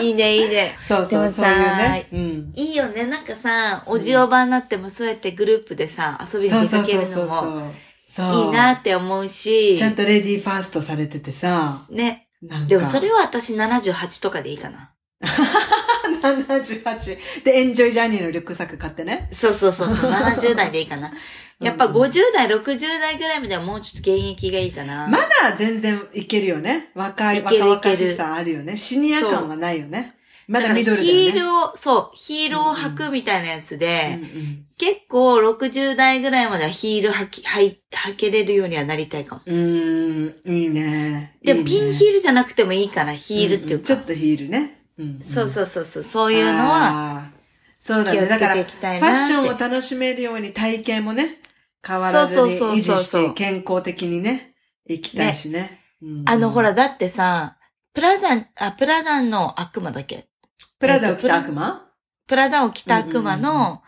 [0.00, 0.74] いいね、いいね。
[0.80, 2.08] そうそう、そういうね。
[2.12, 2.52] うん。
[2.56, 3.04] いいよね。
[3.04, 7.26] なんかさ、おじおばになってもそうやってグループでさ、遊びに出かけるのもそう。
[7.28, 7.74] そう
[8.18, 11.86] いいなって思うしちゃ、んとレディーファーストされててさ。
[11.90, 12.28] ね。
[12.68, 14.92] でもそれは私78とかでいいかな。
[16.22, 17.18] 78。
[17.44, 19.28] で、エンジョイジャーニーのリュックサック買ってね。
[19.30, 21.12] そうそうそうそう、70代でいいかな。
[21.60, 25.08] やっぱうんうん50代、60代ぐらいまではもうちょっと現役がいいかな。
[25.08, 26.90] まだ全然いけるよね。
[26.94, 28.76] 若い、若々しさあるよね。
[28.76, 30.14] シニア感はないよね。
[30.46, 31.14] まだからミドルだよね。
[31.14, 39.40] ヒールを、そう、ヒールを履くみたいなやつで、うんうん結構60代ぐらいまではヒール履き、履い履けれるようにはなりたいかも。
[39.46, 41.34] うーん、いいね。
[41.42, 43.80] でもピンヒールじゃなくてもいいかな、ヒールっていうか。
[43.80, 44.82] んんちょっとヒールね。
[44.98, 47.28] うんうんそうそうそうそう、そういうのは、
[47.80, 48.18] そうだね。
[48.18, 51.40] 気をつけだから、フきたいなってァッションを楽しめるように体型もね、
[51.86, 54.54] 変わらずに維持して健康的にね、
[54.86, 55.80] 生きたいしね。
[56.02, 57.56] うんうんあの、ほら、、だってさ、
[57.94, 60.28] プラダン、あ、プラダンの悪魔だっけ？
[60.78, 61.88] プラダを着たえっと悪魔？
[62.26, 63.82] プラダを着た悪魔の、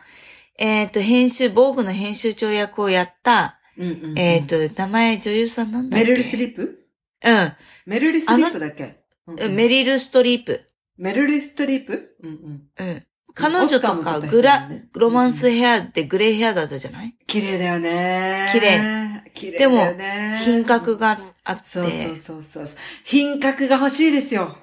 [0.59, 6.04] えっと、編集、防具の編集長役をやった、うんうんうんえっと、名前女優さんなんだっけ？
[6.04, 6.86] メルル・スリップ？
[7.24, 7.52] うん。
[7.84, 9.00] メルル・スリップだっけ？
[9.26, 10.66] うんうんメリル・ストリープ。
[10.96, 12.16] メルル・ストリップ？
[12.22, 12.30] うん
[12.78, 12.88] うん。
[12.88, 13.02] うん。
[13.34, 17.14] 彼女とかグラね、ロマンスヘアでグレーヘアだったじゃない？
[17.26, 18.48] 綺麗だよね。
[18.50, 19.22] 綺麗。
[19.34, 20.40] 綺麗だよね。
[20.42, 21.68] 品格があって。
[21.68, 22.76] そうそうそうそう。
[23.04, 24.57] 品格が欲しいですよ。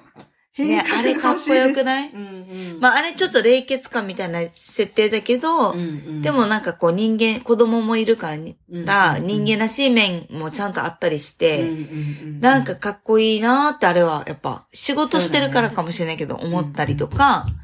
[0.56, 2.10] 品格があれかっこよくない？
[2.10, 2.80] うんうん。
[2.80, 6.22] まあ、あれちょっと冷血感みたいな設定だけど、うんうん。
[6.22, 9.26] でもなんかこう人間、子供もいるからに、うんら、うん。
[9.26, 11.80] 人間らしい面もちゃんとあったりして、うんうんう
[12.36, 17.63] んなんかかっこいいなーってあれは、やっぱ、仕事してるからかもしれないけど、思ったりとか、うん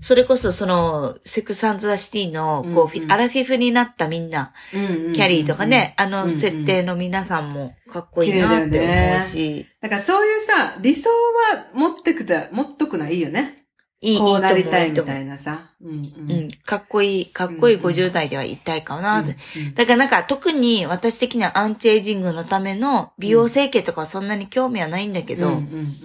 [0.00, 3.12] それこそその、セックスザシティの、こう、うんうん。
[3.12, 13.56] アラフィフになったみんな、うんうんキャリーとかね、あのうんうん設定の皆さんもかっこいいなって思うし、だからそういうさ、理想は持ってくた、持っとくのはいいよね。
[14.02, 14.38] いい、こ思う。
[14.38, 15.72] うなりたいみたいなさ。
[15.82, 16.32] うんうん。
[16.32, 17.90] うん、かっこいい、かっこいいうんうん。
[17.90, 19.36] 50代では言いたいかなって。
[19.56, 24.40] うんだからなんか特に私的にはアンチエイジングのための美容整形とかはそんな。
[24.40, 25.96] に興味はないんだけど、うんうん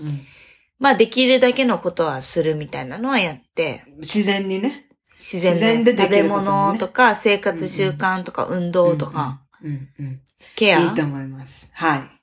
[0.80, 4.88] まあできるだけのことはするみたいなのはやって、うん自然にね。
[5.12, 10.22] 自然ででで食べ物とか生活習慣とか運動とかうんうん。
[10.56, 11.70] ケアいいと思います。
[11.74, 12.16] はい。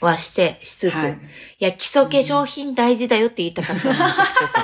[0.00, 1.16] はして、しつつ、はいい、
[1.64, 4.60] や、基礎化粧品大事だよって言いたかったの、私ここ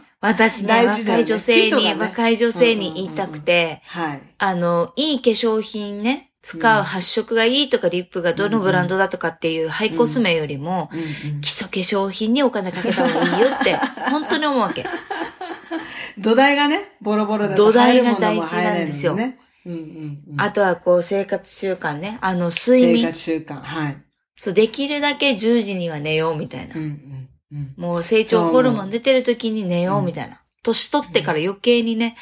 [0.20, 4.22] 私ね、若い女性に、ね若い女性に言いたくて、はい。
[4.38, 10.90] あの、いい化粧品ね、使う発色がいいとかリップがどのブランドだとかっていうハイコスメよりも、
[11.42, 13.76] 基礎化粧品にお金かけた方がいいよって、
[14.10, 14.86] 本当に思うわけ。
[16.18, 19.38] 土台がね、ボロボロだと土台が大事なんですよね。
[19.66, 19.78] うんうん
[20.32, 20.40] うん。
[20.40, 23.06] あとはこう生活習慣ね、あの睡生眠。
[23.06, 23.60] 活習慣。
[23.60, 23.96] はい。
[24.36, 26.82] そう、できるだけ10時には寝ようみたいなうん。
[26.82, 27.74] うんうん。
[27.76, 30.40] もう成長ホルモン出てる時に寝ようみたいな。
[30.62, 32.16] 年取ってから余計にね、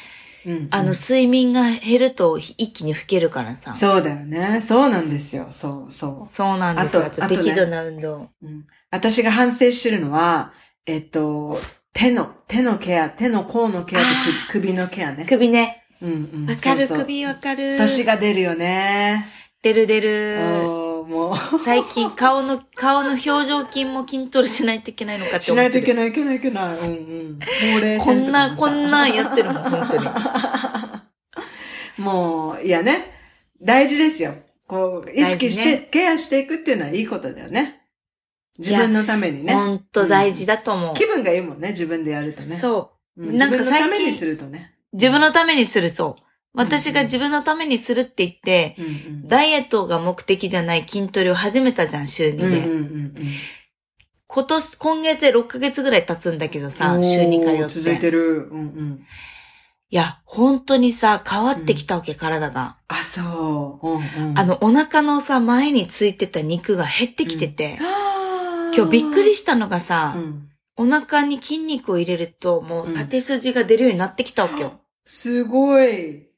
[0.45, 3.73] うんうんあの睡眠が減ると一気に老けるからさ。
[3.75, 4.61] そうだよね。
[4.61, 5.47] そうなんですよ。
[5.51, 7.05] そうそそうなんですよ。
[7.05, 8.29] あとあと適度な運動。
[8.41, 8.47] う。
[8.47, 10.53] うん、私が反省してるのは、
[10.85, 11.59] えっと、
[11.93, 14.05] 手の、手のケア、手の甲のケアと
[14.49, 15.25] く首のケアね。
[15.27, 15.85] 首ね。
[16.01, 16.49] うんうん。
[16.49, 17.77] わかる、首わかる。
[17.77, 19.25] 年が出るよね。
[19.61, 20.78] 出る出る。
[21.09, 21.59] もう。
[21.65, 25.83] 最近顔の、顔の表情筋も筋トレしないといけないのかってしないと思ってる。
[25.83, 26.77] いけないいけないいけない。
[26.77, 26.87] うん
[27.83, 27.99] うん。
[27.99, 30.07] こんな、こんなんやってるもん、本当に。
[31.97, 33.11] もう、いやね。
[33.61, 34.35] 大事ですよ。
[34.67, 37.81] こう、意識して、大事ケアしていくっていうのはいいことだよね。
[38.59, 39.53] 自分のためにね。
[39.53, 40.93] 本当大事だと思う。
[40.93, 42.55] 気分がいいもんね、自分でやるとね。
[42.55, 43.23] そう。
[43.25, 43.37] うん。
[43.37, 44.75] なんか自分のた最近めにするとね。
[44.93, 46.23] 自分のためにする、そう。
[46.59, 49.27] 私が自分のためにするって言って、うんうん。
[49.27, 52.45] ダイエットが目的じゃない筋トレを始めたじゃん、週2で。
[52.45, 53.15] うんうんうん
[54.31, 57.03] 今年、今月で6ヶ月ぐらい経つんだけどうさ、ん。
[57.03, 57.73] 週2通おーって。
[57.79, 58.47] 続いてる。
[58.51, 59.05] うんうん。
[59.89, 62.77] いや、本当にさ、変わってきたわけ、体が。
[62.87, 63.87] あ、そう。
[63.87, 64.37] うんうん。
[64.37, 70.49] あの、お腹のさ、前についてた肉が減ってきてて、今今日びっくりしたのがさ、うん。
[70.77, 74.79] お腹に筋肉を入れると、もう縦筋が出るようになってきたわけよ。
[75.05, 76.28] すごい。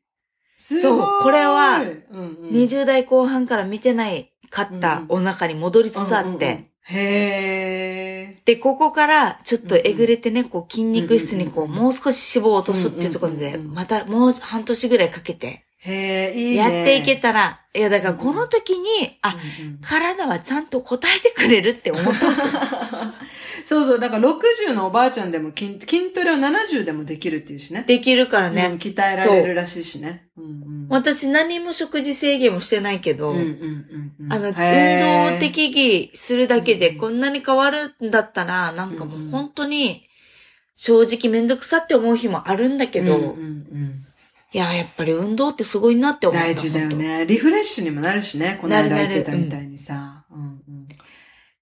[0.62, 8.46] そうこれはうんうん、20代後半から見てないかったお腹に戻りつつあって、へー。
[8.46, 16.56] で、ここからちょっとえぐれてね、こう筋肉質にこう、もう少し脂肪を落とすっていうところで、またもう半年ぐらいかけて、へー、いいね。
[16.56, 19.36] やっていけたら、いやだからこの時に、あ、
[19.82, 22.12] 体はちゃんと答えてくれるって思った。
[23.72, 27.86] そうそう、なんか60のおばあちゃんでも筋筋トレは70でもできるっていうしね。
[27.88, 28.76] できるからうんね。
[28.78, 30.28] 鍛えられるらしいしね。
[30.36, 40.04] うんうん私何も食事制限もしてないけど、うんうんうんうんあの、運動適宜するだけでうんこんなに変わるんだったら、なんかもう本当に、
[40.76, 44.06] 正直めんどくさって思う日もあるんだけど、うんうんうん
[44.54, 46.46] いや、やっぱり運動ってすごいなって思った。
[46.46, 47.26] 大事だよね。
[47.26, 48.58] リフレッシュにもなるしね。
[48.60, 50.26] この間言ってたみたいにさ。
[50.30, 50.88] うんうん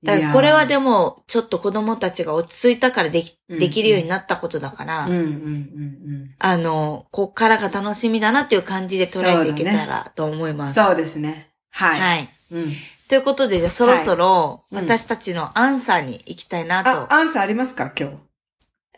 [0.01, 10.57] だからこれはでも、も、ちょっと子供たちが落ち着いたからでき、うんできるようになったことだから、うんうんうんあの、こっからが楽しみだなっていう感じで捉えていけたらと思いうん。
[10.57, 10.75] ます。
[10.75, 11.49] そうですね。
[11.69, 11.99] はい。
[11.99, 12.29] はい。
[12.51, 12.73] うん
[13.09, 16.89] ということで、じゃあそろそろはいうん私たちのアンサーに行きたいなと。
[16.91, 17.91] あ、アンサーありますか？
[17.99, 18.15] 今日。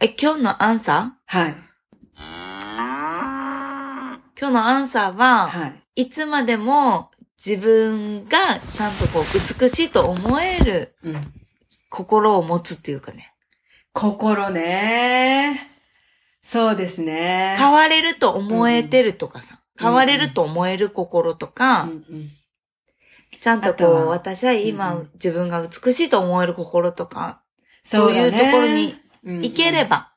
[0.02, 1.52] え、今日のアンサはい。
[1.52, 1.56] ー
[4.38, 6.02] 今日のアンサーは、はい。
[6.04, 7.11] いつまでも
[7.44, 8.38] 自分が
[8.74, 9.24] ちゃんとこう
[9.62, 11.34] 美しいと思えるうん。
[11.90, 13.34] 心を持つっていうかね。
[13.94, 15.70] 心ね。
[16.44, 17.56] そうですね。
[17.58, 22.30] 変われると思えてるとかさ、うん変われると思える心とか、うんうん
[23.40, 27.42] ちゃんとこう、私は今、うんうん自分が美しいと思える心とか、
[27.84, 29.86] そそういうところに行行けれ。
[29.86, 30.12] ば、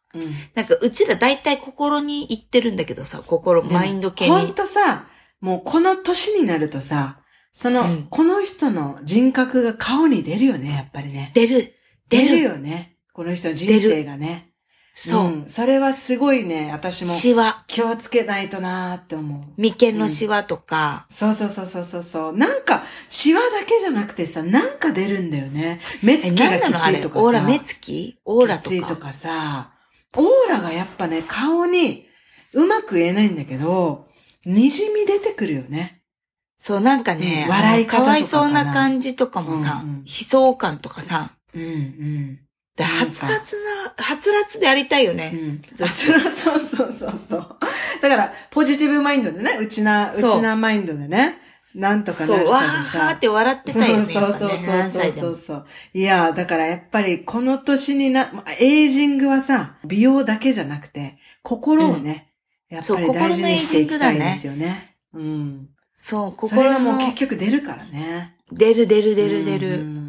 [0.55, 4.55] なんかうちら大体心に行ってるんだけどさ、心、マインド系ほんに。
[4.55, 5.07] とさ、
[5.45, 7.21] もうこの年になるとさ、
[7.53, 11.33] その、うんこの人の人格が顔に出るよね、やっぱりね。
[11.35, 11.75] 出る。
[12.09, 12.43] 出る出る。
[12.43, 12.97] よね。
[13.13, 14.53] この人の人生がね。
[14.95, 15.29] そう。
[15.29, 17.63] んそれはすごいね、私もシワ。
[17.67, 19.61] 気をつけないとなーって思う。
[19.61, 22.33] 眉間のシワとか、そうそうそうそうそうそう。
[22.33, 25.79] なんか、シワだけじゃなくてさ、なんか出るんだよね。
[26.03, 27.23] 目え、つきがきついとかさ。
[27.23, 28.19] オーラ、目つき？
[28.25, 28.71] オーラとか？
[28.71, 29.73] きついとかさ、
[30.17, 32.07] オーラがやっぱね、顔に
[32.55, 34.07] うまく言えないんだけど、
[34.47, 36.03] 滲み出てくるよね。
[36.59, 42.41] そう、なんかね、うん笑い方とかかわいそうな感じとかもさ、うんうん悲壮感とかさ、うんうん。
[42.77, 43.53] で、はつからつ
[43.97, 45.31] な、はつらつでやりたいよね。
[45.33, 45.63] うん。
[45.75, 47.57] ずっとそうそうそうそう。
[48.03, 51.39] だから、ポジティブマインドでね、うちな、うそうちなマインドでね、
[51.75, 52.99] なんとかなそう、わるさでさ。
[53.13, 54.13] ーって笑ってたよね。
[54.13, 55.37] そうそうそうやっぱね何歳でもそう。
[55.37, 55.67] そう。
[55.93, 62.34] いや、だからやっぱりこの年にな、まあエイジングはさ、美容だけじゃなくて、心をね、
[62.75, 64.97] やっぱり大事にしていきたいですよね。
[65.13, 65.69] うん。
[65.97, 68.37] そう、それが心ももう結局出るからね。
[68.53, 69.79] 出る出る出る出うる。
[69.79, 70.05] ん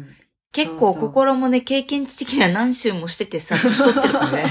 [0.52, 4.50] 結構そうそう心もね、経験値的には何周もしててさ、年取ってるからね。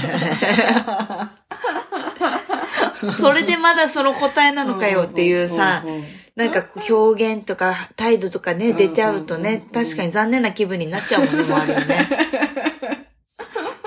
[3.12, 6.04] それでまだその答えなのかよっていうさ、んんん
[6.36, 12.08] なんか表現とか態度とかね、出ちゃうとねうんうんうんうん、確かに残念な気分になっちゃうもんね、周りにね。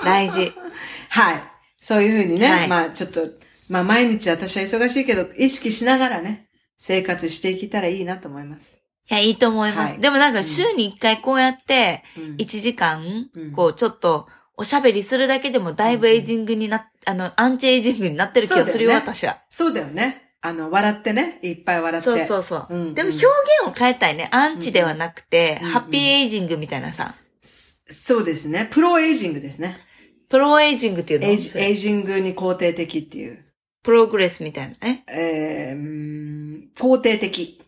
[0.03, 0.53] 大事。
[1.09, 1.43] はい。
[1.81, 3.21] そういうふうにね、はいまあちょっと、
[3.69, 8.79] まあ毎日私は忙しいけど、意識しながらね、生活していけたらいいなと思います。
[9.09, 9.91] いや、いいと思います。
[9.93, 19.41] はいでもなんか週に一回こうやって、うん1時間うん、こうちょっと、おしゃべりするだけでもだいぶエイジングになっ、あの、アンチエイジングになってる気がするよ、よね私は。
[19.49, 20.33] そうだよね。
[20.41, 22.09] あの、笑ってね、いっぱい笑って。
[22.09, 22.67] そうそうそう。
[22.69, 23.27] うんうんでも表現
[23.67, 24.29] を変えたいね。
[24.31, 27.15] アンチではなくて、うんうんハッピーエイジングみたいなさ、
[27.91, 28.67] そうですね。
[28.71, 29.77] プロエイジングですね。
[30.29, 31.27] プロエイジングっていうの？
[31.27, 33.45] エイエイジングに肯定的っていう。
[33.83, 34.75] プログレスみたいな。
[34.81, 35.03] え？
[35.07, 37.61] えー、肯定的。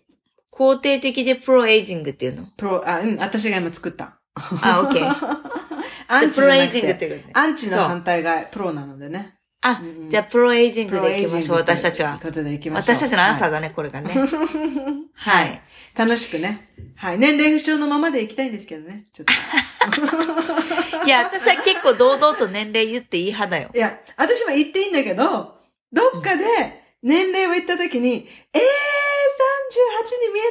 [0.51, 2.47] 肯定的でプロエイジングっていうの？
[2.57, 4.19] プロ、あ、うん、私が今作った。
[4.35, 5.07] あ、オッケー。
[6.07, 7.33] アンチプロエイジングってて、いうことね。
[7.35, 9.37] アンチの反対がプロなのでね。
[9.63, 12.19] あうんうん、じゃあプロエイジングでいきましょう、私たちは。
[12.21, 12.95] ことでいきましょう。
[12.95, 13.61] 私たちのアンサーだ。
[13.61, 14.09] だね、これがね。
[14.11, 14.25] は
[15.13, 15.61] はい
[15.95, 15.97] い。
[15.97, 16.69] 楽しくね。
[16.95, 17.19] はい。
[17.19, 19.05] 年齢不詳のままでいきたいんですけどね。
[19.13, 19.33] ちょっと。
[21.05, 23.69] いや、私は結構堂々と年齢言っていい派だよ。
[23.75, 25.60] いや、私も言っていいんだけど、
[25.91, 26.43] どっかで
[27.03, 28.23] 年齢を言ったときに、えー、38
[30.27, 30.47] に見えな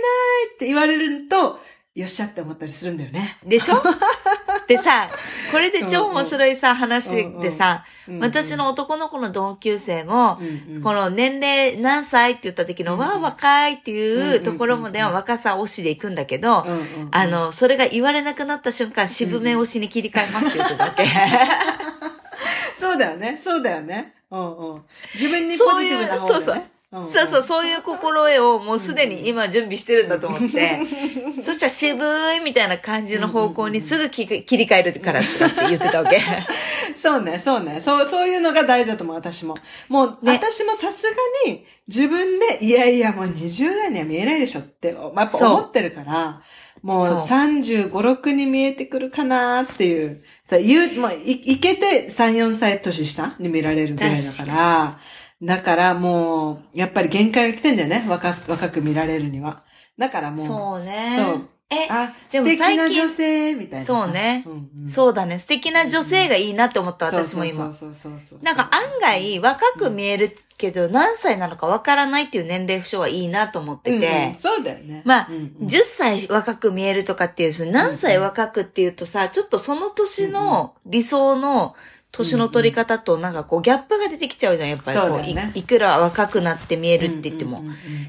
[0.50, 1.60] いって言われると、
[1.94, 3.36] よっしゃって思ったりするんだよね。
[3.44, 3.82] でしょ？
[4.68, 5.10] でさ、
[5.50, 21.04] これで超面白いさ、話でさ、うん私の、男の子の同級生も、うんうんこの年齢何歳って言った時の、うんわあ、若いっていううんうんうんうんところまでは若さ推しで行くんだけど、うんうんうんあ、の、それが言われなくなった瞬間、渋め推しに切り替えますって言ってただけ。
[22.78, 23.38] そうだよね。
[23.42, 24.14] そうだよね。
[24.30, 24.82] うんうん。
[25.14, 26.62] 自分にポジティブな方そういう
[26.92, 30.80] そうそう、そういう心得をもうすでに今準備してるんだと思って、
[31.40, 32.04] そしたら渋
[32.34, 35.28] いみたいな感じの方向にすぐき切り替えるからって
[35.68, 36.20] 言ってたわけ。
[36.96, 37.80] そうね、そうね。
[37.80, 39.56] そう、そういうのが大事だと思う、私も。
[39.88, 41.10] もう、ね私もさすが
[41.46, 46.42] に自分で、いやいや、もう20代には見えないでしょって、まあやっぱそう思ってるから、
[46.82, 50.24] もうそう35、6に見えてくるかなっていう。
[50.50, 54.98] さ言う、まあ、い、いけて3、4歳年下に見られるぐらいだから、
[55.42, 59.62] だからもう、やっぱり限界が来てんだよね、若す、若く見られるには。
[59.96, 61.16] だからもう、そうね。
[61.16, 63.94] そうえ、あ、でも素敵な最近女性みたいなさ。
[63.94, 65.38] そうねんんそうだね。
[65.38, 67.66] 素敵な女性がいいなって思った、私も今。
[67.66, 68.38] そうそうそうそうそう。
[68.42, 74.34] なんか案外若く見えるけど、何歳なのかわからないっていう年齢不詳はいいなと思ってうんうんて。
[74.34, 75.02] そうだよね。
[75.04, 81.76] まあうんうん10歳若く見えるとかっていう、その何歳若くっていうとさ、ちょっとその年の理想の
[82.12, 85.08] 年の取り方となんかこうギャップが出てきちゃうじゃん、やっぱりこう。
[85.10, 87.62] そうねいいくら若くなって見えるって言っても。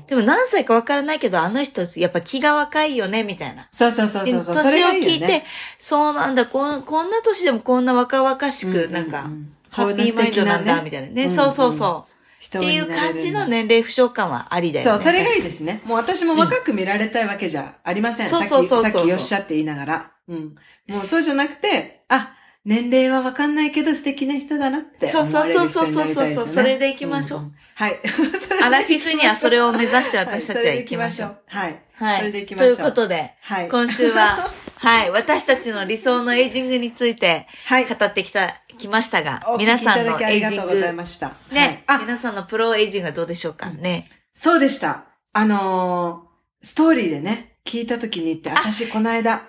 [0.08, 3.68] でも何歳かわからないけど、あの人やっぱ気が若いよね、みたいな。
[3.72, 4.56] そうそうそうでそうそう。
[4.56, 5.46] 年を聞いてよね、
[5.78, 9.30] そうなんだこん、こんな年でもこんな若々しく、なんか、こ
[9.70, 11.24] ハッピーマインドなんだ、みたいなね。
[11.24, 12.08] うんそうそうそ
[12.42, 14.92] 人っていう感じの年齢不詳感はありだよね。
[14.98, 15.44] そう、それがいいす。
[15.44, 15.84] ですね。
[15.86, 18.30] もう私も若く見られたいわけじゃありません。
[18.30, 20.12] そうそうそうそうさっき、さっきよっしゃって言いながら。
[20.28, 20.56] うん。
[20.88, 22.34] もうそうじゃなくて、あ、
[22.64, 26.36] 年齢はわかんないけど素敵な人だなってそう思われる人になりたいですよね。
[26.36, 28.00] そうそうそうそうそれで行きましょうんはい。
[28.64, 31.38] アラフィフにはそれを目指してはい私たちは行きましょう。。
[31.50, 31.82] それで行きましょうはい。
[31.94, 32.20] はい。
[32.20, 32.76] それで行きましょう。
[32.76, 33.70] ということで、はい。
[33.70, 37.86] 今週は、はい、私たちの理想のエイジングについてはい。
[37.86, 41.34] 語ってきた、きましたが、皆さんのエイジンりがとうございグ、ました。
[41.52, 43.70] ね、はいあ、皆さんのプロエイジングはどうでしょうか？
[43.72, 44.08] ね。
[44.34, 45.06] そうでした。
[45.34, 46.32] あのー
[46.64, 49.48] ストーリーでね、聞いた時に言って、私この間、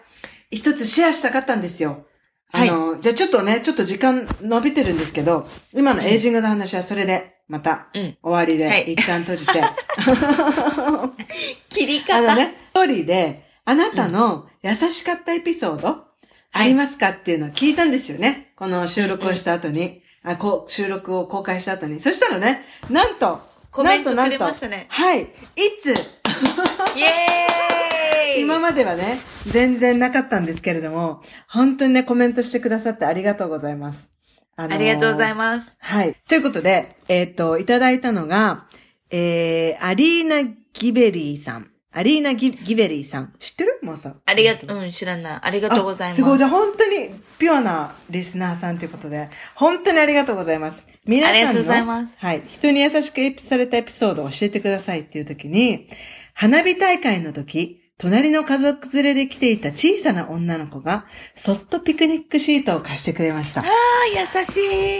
[0.51, 2.07] 一つシェアしたかったんですよ。
[2.53, 8.17] あのーじゃあちょっとね、ちょっと時間伸びてるんですけど、今のエイジングの話はそれで、また、うん。
[8.23, 9.63] 終わりで、はい一旦閉じて。
[11.69, 12.19] 切り方。
[12.19, 16.05] あのね、ストーリーで、あなたの優しかったエピソード、
[16.53, 18.53] ありますかっていうのを聞いたんですよね。
[18.57, 20.03] この収録をした後に。
[20.25, 21.99] あこう収録を公開した後に。
[21.99, 23.41] そしたらね、なんと、
[23.73, 24.87] コメントくなんとなんとれましたね。
[24.89, 25.23] はい。
[25.23, 25.27] い
[25.83, 25.89] つ、
[26.97, 27.82] イエーイ
[28.39, 34.11] 今まではね、全然なかったんですけれども、本当にね、コメントしてくださってありがとうございます。
[34.57, 35.77] あのーありがとうございます。
[35.81, 36.17] はい。
[36.29, 38.67] ということで、えっ、と、いただいたのが、
[39.11, 40.43] えー、アリーナ・
[40.73, 41.69] ギベリーさん。
[41.95, 43.35] アリーナギ・ギベリーさん。
[43.39, 43.79] 知ってる？
[43.83, 44.17] もうさ。
[44.25, 45.39] ありがとう、うん、知らない。
[45.43, 46.17] ありがとうございます。
[46.17, 46.39] あすごい。
[46.39, 50.89] じゃあ本当にピュアなリスナーさんということで、本当にありがとうございます。
[51.05, 52.43] 皆さんの、ありがとうございますはい。
[52.47, 55.89] 人に優しくエピされたエピソードを教えてくださいっていう時に、
[56.33, 61.05] 花火大会の時、隣の家族連れで来ていた小さな女の子が、
[61.37, 63.61] そっとピクニックシートを貸してくれました。
[63.61, 63.69] ああ、
[64.09, 64.57] 優し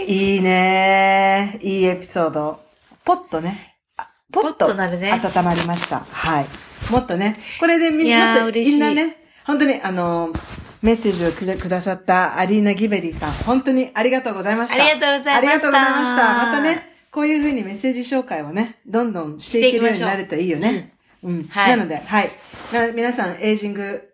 [0.07, 0.35] い。
[0.35, 2.61] いいねいいエピソード。
[3.03, 3.75] ポッとね。
[3.97, 5.99] あポッととなるね温まりました。
[5.99, 6.45] はい。
[6.89, 10.31] もっとね、これでみんな、みんなね、本当にあの、
[10.81, 14.75] メッセージをくだくださったアリーナ・ギベリーさん、本当にありがとうございました。
[14.75, 16.45] ありがとうございましたありがとうございました。
[16.45, 20.92] またね、こういう風にメッセージ紹介をね、どんどんしていけるようになるといいよね。
[21.23, 21.43] うん。
[21.43, 22.31] はいなので、はい。
[22.71, 24.11] な皆さん、エイジング、